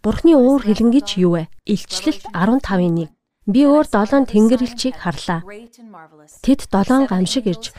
[0.04, 1.52] Бурхны уур хилэнгич юу вэ?
[1.68, 3.17] Илчлэлт 15-ийн 1.
[3.48, 5.40] Би өөр долоон тэнгэрлэгчийг харлаа.
[6.44, 7.72] Тэд долоон гамшиг ирж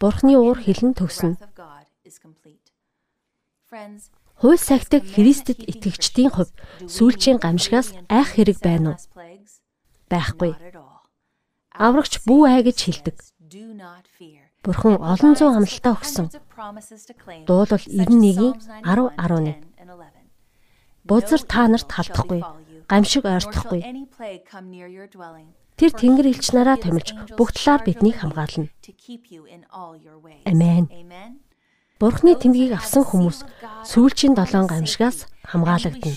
[0.00, 1.36] Бурхны уур хилэн төгснө.
[4.40, 6.56] Хууль сахидаг Христэд итгэгчдийн хувьд
[6.88, 8.98] сүүлчийн гамшигаас айх хэрэг байна уу?
[10.08, 10.56] Байхгүй.
[11.76, 13.16] Аврагч бүү ай гэж хэлдэг.
[14.64, 16.32] Бурхан олон зуун амлалтаа өгсөн.
[17.44, 18.56] Дуулал 91-ийн
[18.88, 19.68] 10 11
[21.08, 22.44] Бузар та нарт халдахгүй,
[22.88, 23.80] гамшиг ойртохгүй.
[25.78, 28.72] Тэр тэнгэр элч нараа томилж бүх талаар биднийг хамгаална.
[30.48, 30.90] Амен.
[31.98, 33.46] Бурхны тэмдгийг авсан хүмүүс
[33.86, 36.14] сүүлчийн долоон гамшигаас хамгаалагдана.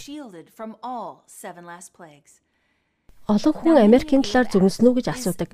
[3.30, 5.49] Олон хүн Америкийн талаар зүгэнснү гэж асуудаг.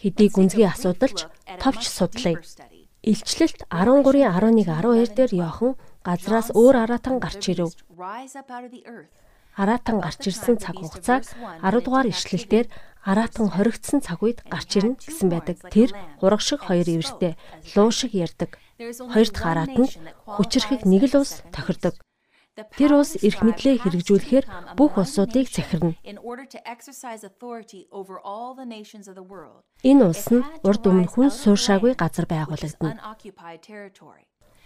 [0.00, 1.18] Хэдий гүнзгий асуудалч
[1.60, 2.36] товч судлаа.
[3.02, 5.74] Илчлэлт 13-ийн 11 12 дээр Йохан
[6.06, 7.70] газраас өөр аратан гарч ирэв.
[9.56, 11.22] Аратан гарч ирсэн цаг хугацааг
[11.60, 12.66] 10 дугаар ишлэлээр
[13.04, 15.56] аратан хоригдсан цаг үед гарч ирнэ гэсэн байдаг.
[15.74, 15.90] Тэр
[16.20, 17.36] хураг шиг хоёр ивэртэй,
[17.76, 18.56] луу шиг ярддаг.
[18.78, 19.92] Хоёр дахь аратанд
[20.24, 22.00] хүчрэхэг нэг л ус тохирдог.
[22.76, 25.96] Тэр улс эрх мэдлээ хэрэгжүүлэхээр бүх улсуудыг захирна.
[29.88, 33.00] Энэ улс нь урд өмнө хүн сууршаагүй газар байгуулагдана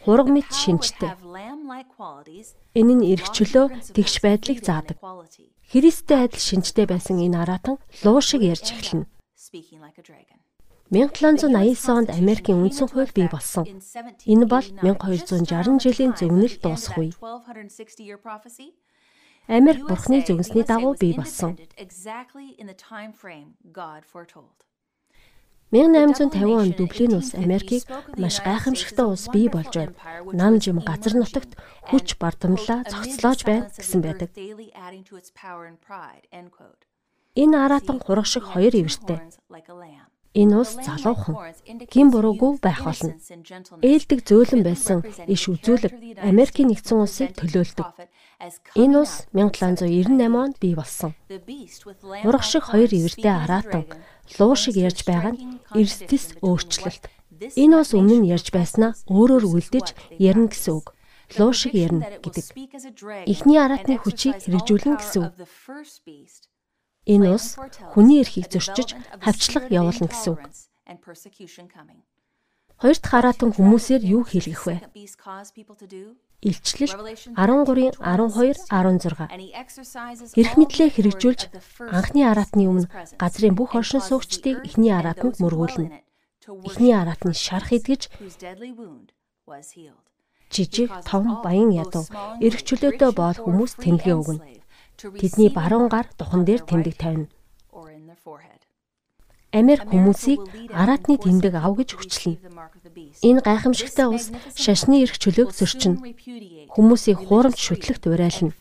[0.07, 1.11] хураг мэт шинжтэй.
[2.79, 4.97] Энэ нь эрх чөлөө тэгш байдлыг заадаг.
[5.67, 9.11] Христтэй адил шинжтэй байсан энэ аратан луу шиг ярьж эхэлнэ.
[10.95, 13.67] 1789 онд Америкийн үндсэн хууль бий болсон.
[13.67, 17.11] Энэ бол 1260 жилийн зөгнөл дуусах үе.
[19.51, 21.59] Америк бурхны зөвнсний дагуу бий болсон.
[25.73, 27.83] 1850 он Дублин улс Америкийг
[28.17, 29.95] маш гайхамшигтай улс бий болж байна.
[30.33, 31.59] Нам жим газар нутагт
[31.91, 34.31] хүч бардамлаа цогцлоож байна гэсэн байдаг.
[37.35, 39.19] Энэ аратан хураг шиг хоёр ивэртэй.
[40.37, 41.35] Энэ улс залуухан
[41.91, 43.19] гин буруугүй байх болно.
[43.83, 45.93] Ээлдэг зөөлөн байсан иш үзүүлэг
[46.31, 47.89] Америкийн нэгдсэн улсыг төлөөлдөг.
[48.77, 51.17] Энэ улс 1798 онд бий болсон.
[52.23, 53.85] Хураг шиг хоёр ивэртэй аратан
[54.39, 55.41] луу шиг ярьж байгаа нь
[55.73, 57.09] эрсдэс өөрчлөлт.
[57.57, 60.93] Энэ бас өмнө нь ярьж байснаа өөрөөр үлдэж ярина гэсэн үг.
[61.41, 62.47] Луу шиг ярина гэдэг.
[63.25, 65.33] Эхний аратны хүчийг хэрэгжүүлнэ гэсэн үг.
[67.09, 67.57] Энэ ус
[67.97, 70.45] хүний эрхийг зөрчиж хавчлаг явуулна гэсэн үг.
[72.77, 74.77] Хоёр дахь хараатан хүмүүсээр юу хийлгэх вэ?
[76.43, 76.93] Илчлэл
[77.33, 81.41] 13-ын 12 16 Эрх мэдлээ хэрэгжүүлж
[81.81, 86.05] анхны араатны өмнө газрын бүх оршин суугчдыг эхний араатанд мөргүүлнэ.
[86.69, 88.13] Эхний араатны шарх идгэж
[90.53, 92.05] жижиг том баян ядуу
[92.45, 94.45] эрх чөлөөтэй боол хүмүүс тэмдэгэ өгнө.
[94.97, 97.29] Тэдний баруун гар духан дээр тэмдэг тавина.
[99.53, 100.41] Америк хүмүүсийг
[100.73, 102.41] араатны тэмдэг ав гэж хүчлэнэ.
[103.23, 106.03] Энэ гайхамшигтай ус шашны эрх чөлөөг зөрчинө.
[106.75, 108.53] Хүмүүсийг хуурамч шүтлэгт урайлна.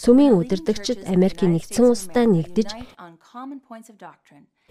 [0.00, 2.68] Сүмийн удирдагчид Америкийн нэгдсэн улстай нэгдэж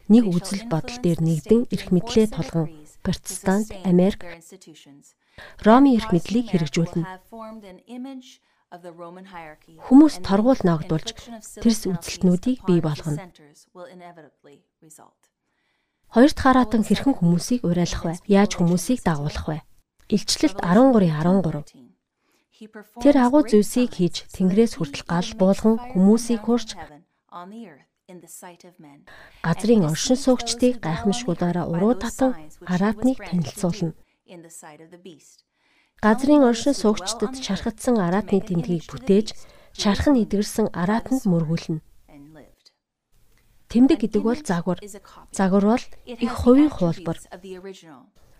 [0.09, 2.65] нэг үзэл бодол дээр нэгдэн эрх мэдлээ тулган
[3.03, 4.23] протестант Америк
[5.63, 7.03] Ромын эрх мэдлийг хэрэгжүүлнэ.
[8.69, 11.17] Хүмүүс торгуул ногдуулж
[11.57, 13.17] тэрс үзэлтнүүдийг бий болгоно.
[16.13, 18.13] Хоёр дахь хараатан хэрхэн хүмүүсийг урайлах вэ?
[18.29, 19.57] Яаж хүмүүсийг дагуулах вэ?
[20.09, 21.89] Илчлэлт 13:13
[23.01, 26.75] Тэр агуу зүйлсийг хийж Тэнгэрээс хүртэл гал буулган хүмүүсийг хурж
[29.45, 32.35] газрын оршин суугчдыг гайхамшгуудаараа уруу татан
[32.67, 33.95] араатныг танилцуулна.
[35.99, 39.27] Газрын оршин суугчдад шархагдсан араатны тэмдгийг бүтээж,
[39.75, 41.83] шарх нь эдгэрсэн араатанд мөргүүлнэ.
[43.67, 44.79] Тэмдэг гэдэг бол загвар.
[45.35, 47.19] Загвар бол их хувийн хуулбар.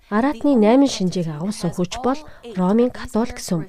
[0.08, 2.20] Араатны 8 шинжийг агуулсан хүч бол
[2.56, 3.68] Ромын католик сүм.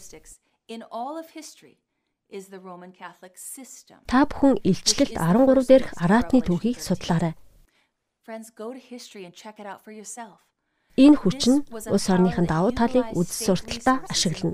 [4.06, 7.34] Та бүхэн илчлэлт 13 дээрх араатны түүхийг судлаарай.
[11.00, 14.52] Энэ хүч нь улс орныхын давуу талыг үдс сурталтаа ашиглана.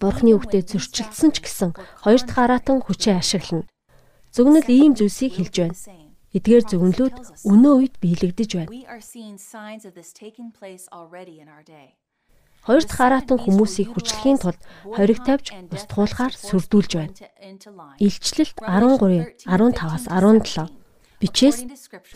[0.00, 1.70] Бурхны үгтээ зөрчилдсөн ч гэсэн
[2.04, 3.68] хоёр дахь араатан хүчээ ашиглана.
[4.32, 5.76] Зөвнөл ийм зүйлсийг хэлж байна.
[6.32, 7.16] Эдгээр зөвнлүүд
[7.52, 8.72] өнөө үед биелэгдэж байна.
[12.64, 14.60] Хоёр дахь араатан хүмүүсийг хүчлэхийн тулд
[14.96, 17.12] хориг тавьж устгуулахаар сүрдүүлж байна.
[18.00, 20.83] Илчлэлт 13, 15-аас 17
[21.24, 21.64] бичээс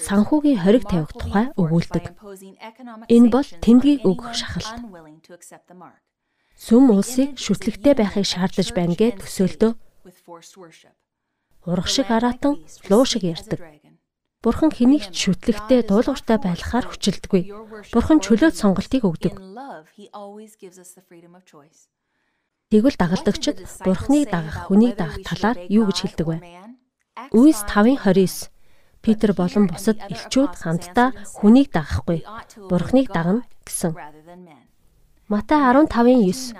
[0.04, 2.04] санхүүгийн хориг тавих тухай өгүүлдэг.
[3.08, 4.84] Энэ бол тэмдгийг өгөх шахалт.
[6.58, 9.72] Сүм улсыг шүтлэгтэй байхыг шаардаж байна гэд төсөөлтөө.
[11.64, 12.60] Урах шиг араатан
[12.92, 13.60] луу шиг ярддаг.
[14.44, 17.42] Бурхан хэнийг ч шүтлэгтэй дуулууртай байлгахаар хүчилдэггүй.
[17.90, 19.34] Бурхан чөлөөт сонголтыг өгдөг.
[22.68, 26.38] Тэгвэл дагалдагчид Бурханыг дагах, хүнийг дагах талаар юу гэж хэлдэг вэ?
[27.32, 28.57] Үйс 5:29
[29.02, 32.26] Питер болон бусад элчүүд хамтдаа хүнийг дагахгүй,
[32.68, 33.94] Бурхныг дагна гэсэн.
[35.28, 36.56] Матай 15:9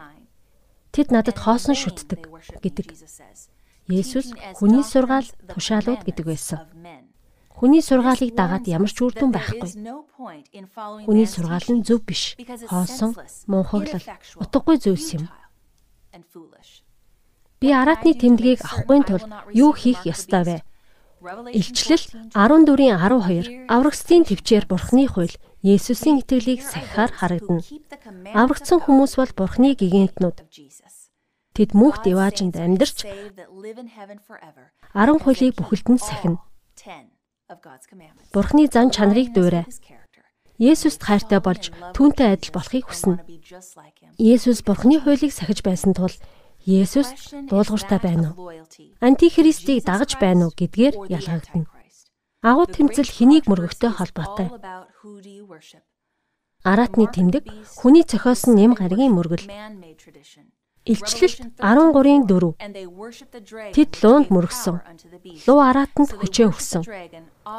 [0.93, 2.27] Тэд надад хоосон шүтдэг
[2.65, 2.87] гэдэг.
[3.89, 6.59] Есүс хүний сургаал тушаалууд гэдэг байсан.
[7.59, 9.71] Хүний сургаалыг дагаад ямар ч үр дүн байхгүй.
[11.07, 12.39] Хүний сургаал нь зөв биш.
[12.71, 13.19] Хоосон,
[13.51, 14.05] мунхаглал,
[14.43, 15.25] утгагүй зүйлс юм.
[17.59, 20.57] Би араатны тэмдгийг авахгүй тулд юу хийх ёстой вэ?
[21.19, 25.35] Илчлэл 14-ийн 12 аврагчдын төвчээр Бурхны хууль
[25.67, 27.67] Есүсийн итгэлийг сахихаар харагдана.
[28.39, 30.47] Аврагдсан хүмүүс бол Бурхны гигантнууд.
[31.59, 33.35] Тэд мөнх дэваажинд амьдарч 10
[34.95, 36.39] хуулийг бүхэлд нь сахина.
[38.31, 39.67] Бурхны зан чанарыг дуурай.
[40.59, 43.27] Есүст хайртай болж түүнтэй адил болохыг хүснэ.
[44.23, 46.15] Есүс Бурхны хуулийг сахиж байсан тул
[46.69, 48.53] Есүс дуулууртай байна уу?
[49.01, 51.65] Антихристийг дагаж байна уу гэдгээр ялгагдана.
[52.45, 54.53] Агуу тэмцэл хэнийг мөргөхтэй холбоотой.
[56.69, 57.45] Араатны тэмдэг
[57.81, 59.49] хүний цохиосон нэм гаригийн мөргөл.
[60.85, 63.73] Илчлэл 13-ийн 4.
[63.73, 64.77] Тэд луунд мөргсөн.
[65.49, 66.85] Луу араатанд хүчээ өгсөн.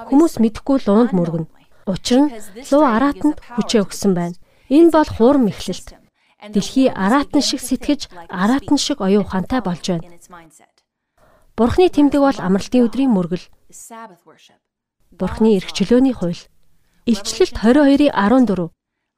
[0.09, 1.49] Хүмүүс мэдхгүй луунд мөргөнө.
[1.89, 2.33] Учир нь
[2.69, 4.37] луу араатанд хүчээ өгсөн байна.
[4.69, 5.98] Энэ бол хуурм эхлэлт.
[6.39, 10.07] Дэлхий араатан шиг сэтгэж, араатан шиг оюун ухаантай болж байна.
[11.59, 13.43] Бурхны тэмдэг бол амралтын өдрийн мөргөл.
[15.19, 16.47] Бурхны эрх чөлөөний хууль.
[17.03, 18.71] Илчлэлт 22-ийн 14.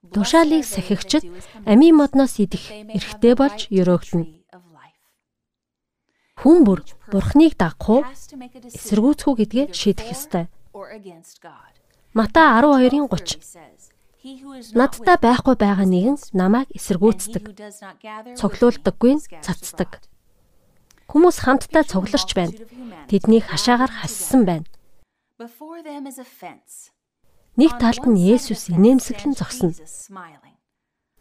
[0.10, 1.22] Тушаалыг сахигчд
[1.70, 4.42] амийн модноос идэх эрхтэй болж өрөөгдөнө.
[6.42, 6.82] Хүн бүр
[7.14, 8.02] Бурхныг дагах уу,
[8.66, 10.50] эсэргүүцэх үү гэдгээ шийдэх ёстой.
[12.18, 13.81] Матай 12-ийн 30
[14.22, 17.58] Надтай байхгүй байгаа нэгэн намайг эсэргүүцдэг.
[18.38, 19.98] Цоглуулдаггүй нь цацдаг.
[21.10, 22.54] Хүмүүс хамтдаа цугларч байна.
[23.10, 24.70] Тэднийг хашаагаар хассан байна.
[27.58, 29.74] Нэг талд нь Есүс инээмсэглэн зогсно.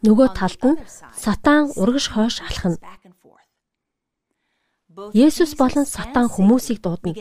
[0.05, 0.77] Нөгөө талд нь
[1.17, 2.77] сатан урагш хойш алхна.
[5.17, 7.17] Есүс болон сатан хүмүүсийг дуудана.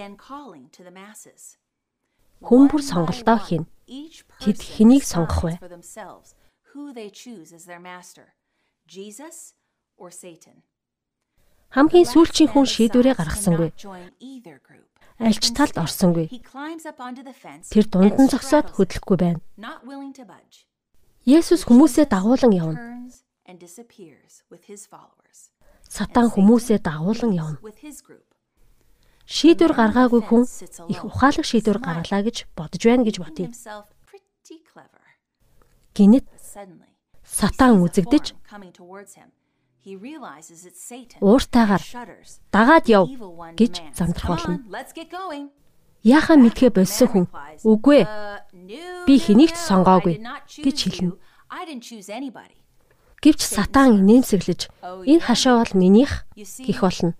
[2.44, 3.68] Хүн бүр сонголтоо хийнэ.
[3.90, 5.58] Тэд хэнийг сонгох вэ?
[11.74, 13.70] Хамгийн сүүлчийн хүн шийдвэрээ гаргасангүй.
[15.18, 16.26] Альч талд орсонгүй.
[17.70, 19.40] Тэр дунд нь зогсоод хөдлөхгүй байна.
[21.26, 22.78] Есүс хүмүүсээ дагуулan явна.
[25.90, 27.58] Сатан хүмүүсээ дагуулan явна.
[29.30, 30.42] Шийдвэр гаргаагүй хүн
[30.92, 33.46] их ухаалаг шийдвэр гаргалаа гэж бодож байна гэж бодъё.
[35.94, 36.26] Гинэт
[37.22, 38.34] Сатан үзэгдэж
[41.22, 41.84] ууртайгаар
[42.52, 43.06] дагаад яв
[43.54, 44.58] гэж замдрах болно.
[46.02, 47.26] Яхаа мэдхээ болсон хүн
[47.62, 48.02] үгүй
[49.06, 50.16] би хэнийг ч сонгоогүй
[50.64, 51.14] гэж хэлнэ.
[53.20, 57.12] Гэвч сатан инээмсэглэж энэ хашаа бол минийх гэх болно.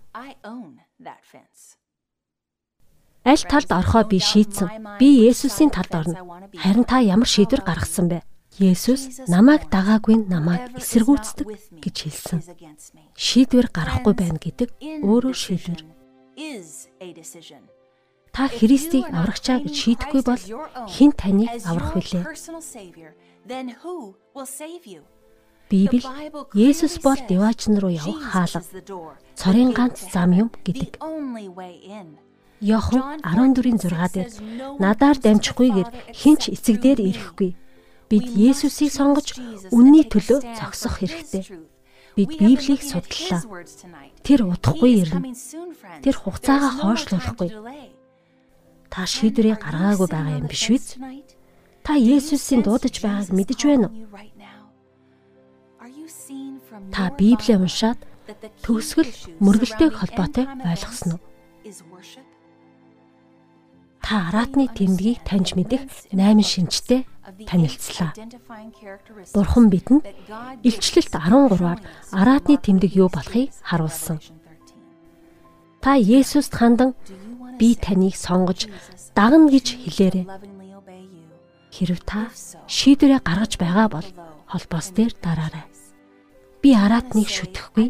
[3.23, 4.97] Аль талд орхоо би шийдсэн.
[4.97, 6.49] Би Есүсийн талд орно.
[6.57, 8.25] Харин та ямар шийдвэр гаргасан бэ?
[8.57, 11.47] Есүс намайг дагаагүй намайг эсэргүүцдэг
[11.85, 12.41] гэж хэлсэн.
[13.13, 14.73] Шийдвэр гаргахгүй байна гэдэг
[15.05, 15.81] өөрөө шийдвэр.
[18.33, 20.41] Та Христийг аврагчаа гэж шийдэхгүй бол
[20.89, 22.25] хэн таныг аврах вүлээ?
[25.69, 26.03] Библи
[26.57, 28.65] Есүс бол деваачин руу явах хаалга.
[29.37, 30.99] Цорын ганц зам юм гэдэг.
[32.61, 34.29] Йохан 14-ийн 6 дээр
[34.77, 37.57] надаар дамжихгүйгээр хинч эцэг дээр ирэхгүй.
[38.05, 39.33] Бид Есүсийг сонгож
[39.73, 41.57] үнний төлөө зогсох хэрэгтэй.
[42.13, 43.41] Бид Библийг судлаа.
[44.21, 45.33] Тэр удахгүй ирнэ.
[46.05, 47.49] Тэр хугацаагаа хойшлуулахгүй.
[48.93, 50.79] Та шийдвэрээ гаргаагүй байгаа юм биш үү?
[51.81, 53.95] Та Есүсийн дуудаж байгааг мэдэж байна уу?
[56.93, 57.97] Та Библийг уншаад
[58.61, 59.09] төгсгөл
[59.41, 61.30] мөргөлтэй холбоотой ойлгосноо.
[64.11, 67.07] Та араатны тэмдгийг таньж мэдэх 8 шинжтэй
[67.47, 68.11] танилцлаа.
[69.31, 70.03] Бурхан бидэнд
[70.67, 71.79] Илчлэлт 13-аар
[72.11, 74.19] араатны тэмдэг юу болохыг харуулсан.
[75.79, 76.91] Та Есүст хандан
[77.55, 78.67] би таныг сонгож
[79.15, 80.27] дагна гэж хэлээрэй.
[81.71, 82.27] Хэрв та
[82.67, 84.07] шийдвэрээ гаргаж байгаа бол
[84.51, 85.71] холбоос дээр дараарай
[86.59, 87.87] би араатныг шүтгэхгүй,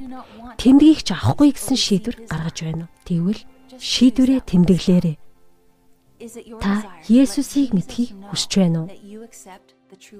[0.61, 2.93] тэмдгийг ч авахгүй гэсэн шийдвэр гаргаж байна уу?
[3.09, 3.41] Тэгвэл
[3.75, 5.17] шийдвэрээ тэмдэглээрэй.
[6.61, 8.89] Та Есүсийг мэдхийг хүсэж байна уу?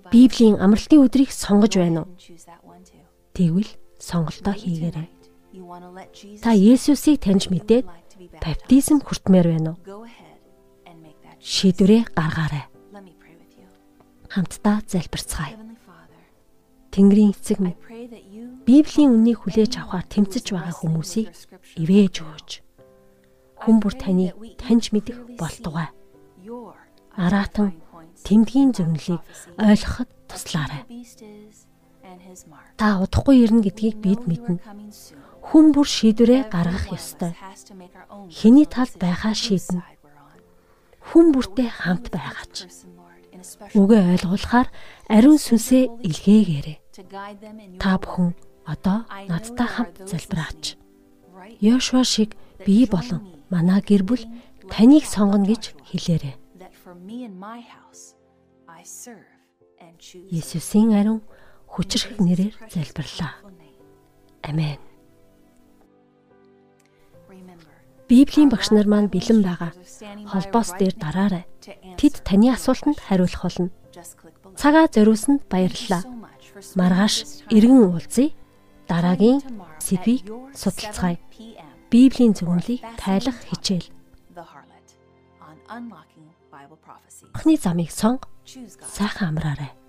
[0.10, 2.10] Библийн амралтын өдрийг сонгож байна уу?
[3.38, 3.72] Тэгвэл
[4.02, 5.10] сонголтоо хийгээрэй.
[6.42, 7.86] Та Есүсийг таньж мэдээд
[8.42, 10.10] баптизм хүртмээр байна уу?
[11.38, 12.66] Шийдвэрээ гаргаарай.
[14.34, 15.60] Хамтдаа залбирцгаая.
[16.92, 17.78] Тэнгэрийн эцэг минь
[18.66, 21.28] Библийн үннийг хүлээж авахар тэмцэж байгаа хүмүүсийг
[21.80, 22.50] ивэж өгөөч.
[23.62, 25.90] Хүн бүр таныг таньж мэдэх болтугай.
[27.14, 27.78] Араатан
[28.26, 29.22] тэмдгийн зөвнөлийг
[29.58, 30.84] ойлгоход туслаарай.
[32.78, 34.62] Та удахгүй ирнэ гэдгийг бид мэднэ.
[35.46, 37.38] Хүн бүр шийдвэрээ гаргах ёстой.
[38.30, 39.84] Хэний талд байхаа шийднэ.
[41.12, 42.56] Хүн бүртээ хамт байгаач.
[43.74, 44.70] Үгээ ойлгуулахаар
[45.10, 46.78] ариун сүнсээ илгээгээрэй.
[47.82, 48.38] Та бүхэн
[48.70, 50.78] одоо надтай хамт залбираач.
[51.60, 54.24] Йошуа шиг би болон манай гэр бүл
[54.72, 56.36] таныг сонгоно гэж хэлээрэй.
[60.32, 61.22] Есүсийн ариун
[61.68, 63.34] хүчрэх нэрээр залбирлаа.
[64.42, 64.80] Амен.
[68.08, 69.72] Библийн багш нар маань бэлэн байгаа.
[70.32, 71.46] Холбоос дээр дараарай.
[71.96, 73.70] Тэд таны асуултанд хариулах болно.
[74.60, 76.04] Цагаа зориулсанд баярлалаа.
[76.76, 78.36] Маргааш эргэн уулзъя
[78.92, 79.40] дараагийн
[79.80, 81.18] сэдвийг судалцгаая.
[81.92, 83.92] Библийн зөвнөлийг тайлах хичээл.
[87.36, 88.32] Анхны замыг сонго.
[88.96, 89.81] Сайхан амраарай.